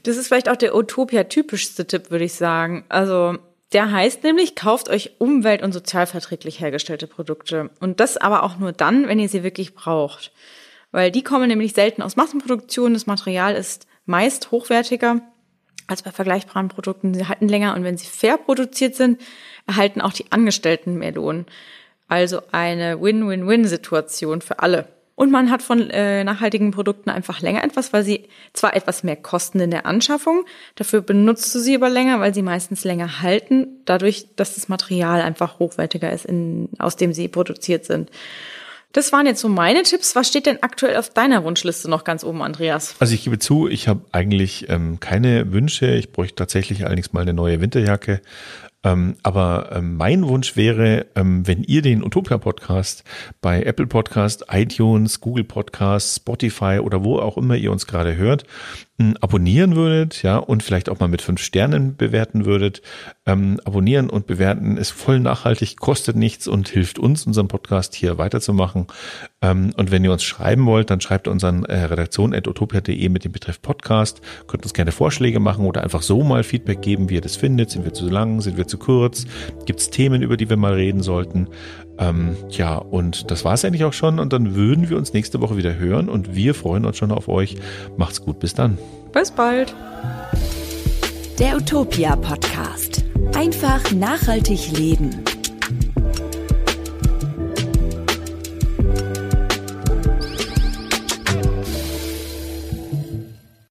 das 0.03 0.17
ist 0.17 0.27
vielleicht 0.27 0.49
auch 0.49 0.55
der 0.55 0.75
Utopia-typischste 0.75 1.85
Tipp, 1.85 2.11
würde 2.11 2.25
ich 2.25 2.33
sagen. 2.33 2.85
Also 2.89 3.37
der 3.73 3.91
heißt 3.91 4.23
nämlich, 4.23 4.55
kauft 4.55 4.89
euch 4.89 5.11
umwelt- 5.19 5.61
und 5.61 5.73
sozialverträglich 5.73 6.59
hergestellte 6.59 7.07
Produkte. 7.07 7.69
Und 7.79 7.99
das 7.99 8.17
aber 8.17 8.43
auch 8.43 8.57
nur 8.57 8.71
dann, 8.71 9.07
wenn 9.07 9.19
ihr 9.19 9.29
sie 9.29 9.43
wirklich 9.43 9.75
braucht. 9.75 10.31
Weil 10.91 11.11
die 11.11 11.23
kommen 11.23 11.47
nämlich 11.47 11.73
selten 11.73 12.01
aus 12.01 12.15
Massenproduktion. 12.15 12.93
Das 12.93 13.05
Material 13.05 13.55
ist 13.55 13.85
meist 14.05 14.49
hochwertiger 14.51 15.21
als 15.85 16.01
bei 16.01 16.11
vergleichbaren 16.11 16.67
Produkten. 16.67 17.13
Sie 17.13 17.27
halten 17.27 17.47
länger 17.47 17.75
und 17.75 17.83
wenn 17.83 17.97
sie 17.97 18.07
fair 18.07 18.37
produziert 18.37 18.95
sind, 18.95 19.21
erhalten 19.67 20.01
auch 20.01 20.13
die 20.13 20.31
Angestellten 20.31 20.95
mehr 20.95 21.11
Lohn. 21.11 21.45
Also 22.07 22.41
eine 22.51 22.99
Win-Win-Win-Situation 23.01 24.41
für 24.41 24.59
alle. 24.59 24.87
Und 25.19 25.31
man 25.31 25.51
hat 25.51 25.61
von 25.61 25.89
äh, 25.89 26.23
nachhaltigen 26.23 26.71
Produkten 26.71 27.09
einfach 27.09 27.41
länger 27.41 27.61
etwas, 27.65 27.91
weil 27.91 28.05
sie 28.05 28.29
zwar 28.53 28.73
etwas 28.73 29.03
mehr 29.03 29.17
kosten 29.17 29.59
in 29.59 29.69
der 29.69 29.85
Anschaffung, 29.85 30.45
dafür 30.75 31.01
benutzt 31.01 31.53
du 31.53 31.59
sie 31.59 31.75
aber 31.75 31.89
länger, 31.89 32.21
weil 32.21 32.33
sie 32.33 32.41
meistens 32.41 32.85
länger 32.85 33.21
halten, 33.21 33.67
dadurch, 33.83 34.27
dass 34.37 34.55
das 34.55 34.69
Material 34.69 35.21
einfach 35.21 35.59
hochwertiger 35.59 36.09
ist, 36.13 36.25
in, 36.25 36.69
aus 36.79 36.95
dem 36.95 37.11
sie 37.11 37.27
produziert 37.27 37.83
sind. 37.83 38.09
Das 38.93 39.11
waren 39.11 39.25
jetzt 39.25 39.41
so 39.41 39.49
meine 39.49 39.83
Tipps. 39.83 40.15
Was 40.15 40.29
steht 40.29 40.45
denn 40.45 40.63
aktuell 40.63 40.95
auf 40.95 41.09
deiner 41.09 41.43
Wunschliste 41.43 41.89
noch 41.89 42.05
ganz 42.05 42.23
oben, 42.23 42.41
Andreas? 42.41 42.95
Also 42.99 43.13
ich 43.13 43.25
gebe 43.25 43.39
zu, 43.39 43.67
ich 43.67 43.89
habe 43.89 43.99
eigentlich 44.13 44.69
ähm, 44.69 45.01
keine 45.01 45.51
Wünsche. 45.51 45.95
Ich 45.95 46.13
bräuchte 46.13 46.35
tatsächlich 46.35 46.85
allerdings 46.85 47.11
mal 47.11 47.23
eine 47.23 47.33
neue 47.33 47.59
Winterjacke. 47.59 48.21
Ähm, 48.83 49.17
aber 49.23 49.71
ähm, 49.73 49.97
mein 49.97 50.27
Wunsch 50.27 50.55
wäre, 50.55 51.07
ähm, 51.15 51.45
wenn 51.45 51.63
ihr 51.63 51.81
den 51.81 52.03
Utopia 52.03 52.37
Podcast 52.37 53.03
bei 53.41 53.61
Apple 53.63 53.87
Podcast, 53.87 54.45
iTunes, 54.49 55.19
Google 55.19 55.43
Podcast, 55.43 56.15
Spotify 56.15 56.79
oder 56.81 57.03
wo 57.03 57.19
auch 57.19 57.37
immer 57.37 57.55
ihr 57.55 57.71
uns 57.71 57.87
gerade 57.87 58.15
hört, 58.15 58.45
abonnieren 59.21 59.75
würdet, 59.75 60.23
ja, 60.23 60.37
und 60.37 60.61
vielleicht 60.61 60.89
auch 60.89 60.99
mal 60.99 61.07
mit 61.07 61.21
fünf 61.21 61.41
Sternen 61.41 61.95
bewerten 61.95 62.45
würdet. 62.45 62.81
Ähm, 63.25 63.59
abonnieren 63.63 64.09
und 64.09 64.27
bewerten 64.27 64.75
ist 64.75 64.91
voll 64.91 65.21
nachhaltig, 65.21 65.77
kostet 65.77 66.17
nichts 66.17 66.47
und 66.47 66.67
hilft 66.67 66.99
uns, 66.99 67.25
unseren 67.25 67.47
Podcast 67.47 67.95
hier 67.95 68.17
weiterzumachen. 68.17 68.87
Ähm, 69.41 69.71
und 69.77 69.91
wenn 69.91 70.03
ihr 70.03 70.11
uns 70.11 70.23
schreiben 70.23 70.65
wollt, 70.65 70.89
dann 70.89 71.01
schreibt 71.01 71.27
unseren 71.27 71.63
äh, 71.65 71.85
redaktion.utopia.de 71.85 73.09
mit 73.09 73.23
dem 73.23 73.31
Betreff 73.31 73.61
Podcast. 73.61 74.21
Könnt 74.47 74.63
uns 74.63 74.73
gerne 74.73 74.91
Vorschläge 74.91 75.39
machen 75.39 75.65
oder 75.65 75.83
einfach 75.83 76.01
so 76.01 76.23
mal 76.23 76.43
Feedback 76.43 76.81
geben, 76.81 77.09
wie 77.09 77.15
ihr 77.15 77.21
das 77.21 77.35
findet. 77.35 77.69
Sind 77.71 77.85
wir 77.85 77.93
zu 77.93 78.09
lang? 78.09 78.41
Sind 78.41 78.57
wir 78.57 78.67
zu 78.67 78.77
kurz? 78.77 79.25
Gibt 79.65 79.79
es 79.79 79.89
Themen, 79.89 80.21
über 80.21 80.35
die 80.35 80.49
wir 80.49 80.57
mal 80.57 80.73
reden 80.73 81.01
sollten? 81.01 81.47
Ähm, 81.97 82.35
ja, 82.49 82.75
und 82.75 83.31
das 83.31 83.45
war 83.45 83.53
es 83.53 83.63
eigentlich 83.63 83.85
auch 83.85 83.93
schon. 83.93 84.19
Und 84.19 84.33
dann 84.33 84.55
würden 84.55 84.89
wir 84.89 84.97
uns 84.97 85.13
nächste 85.13 85.41
Woche 85.41 85.57
wieder 85.57 85.77
hören 85.77 86.09
und 86.09 86.35
wir 86.35 86.53
freuen 86.53 86.85
uns 86.85 86.97
schon 86.97 87.11
auf 87.11 87.27
euch. 87.27 87.55
Macht's 87.97 88.21
gut, 88.21 88.39
bis 88.39 88.53
dann. 88.53 88.77
Bis 89.13 89.31
bald. 89.31 89.73
Der 91.39 91.55
Utopia 91.55 92.15
Podcast. 92.17 93.05
Einfach 93.35 93.91
nachhaltig 93.91 94.77
leben. 94.77 95.23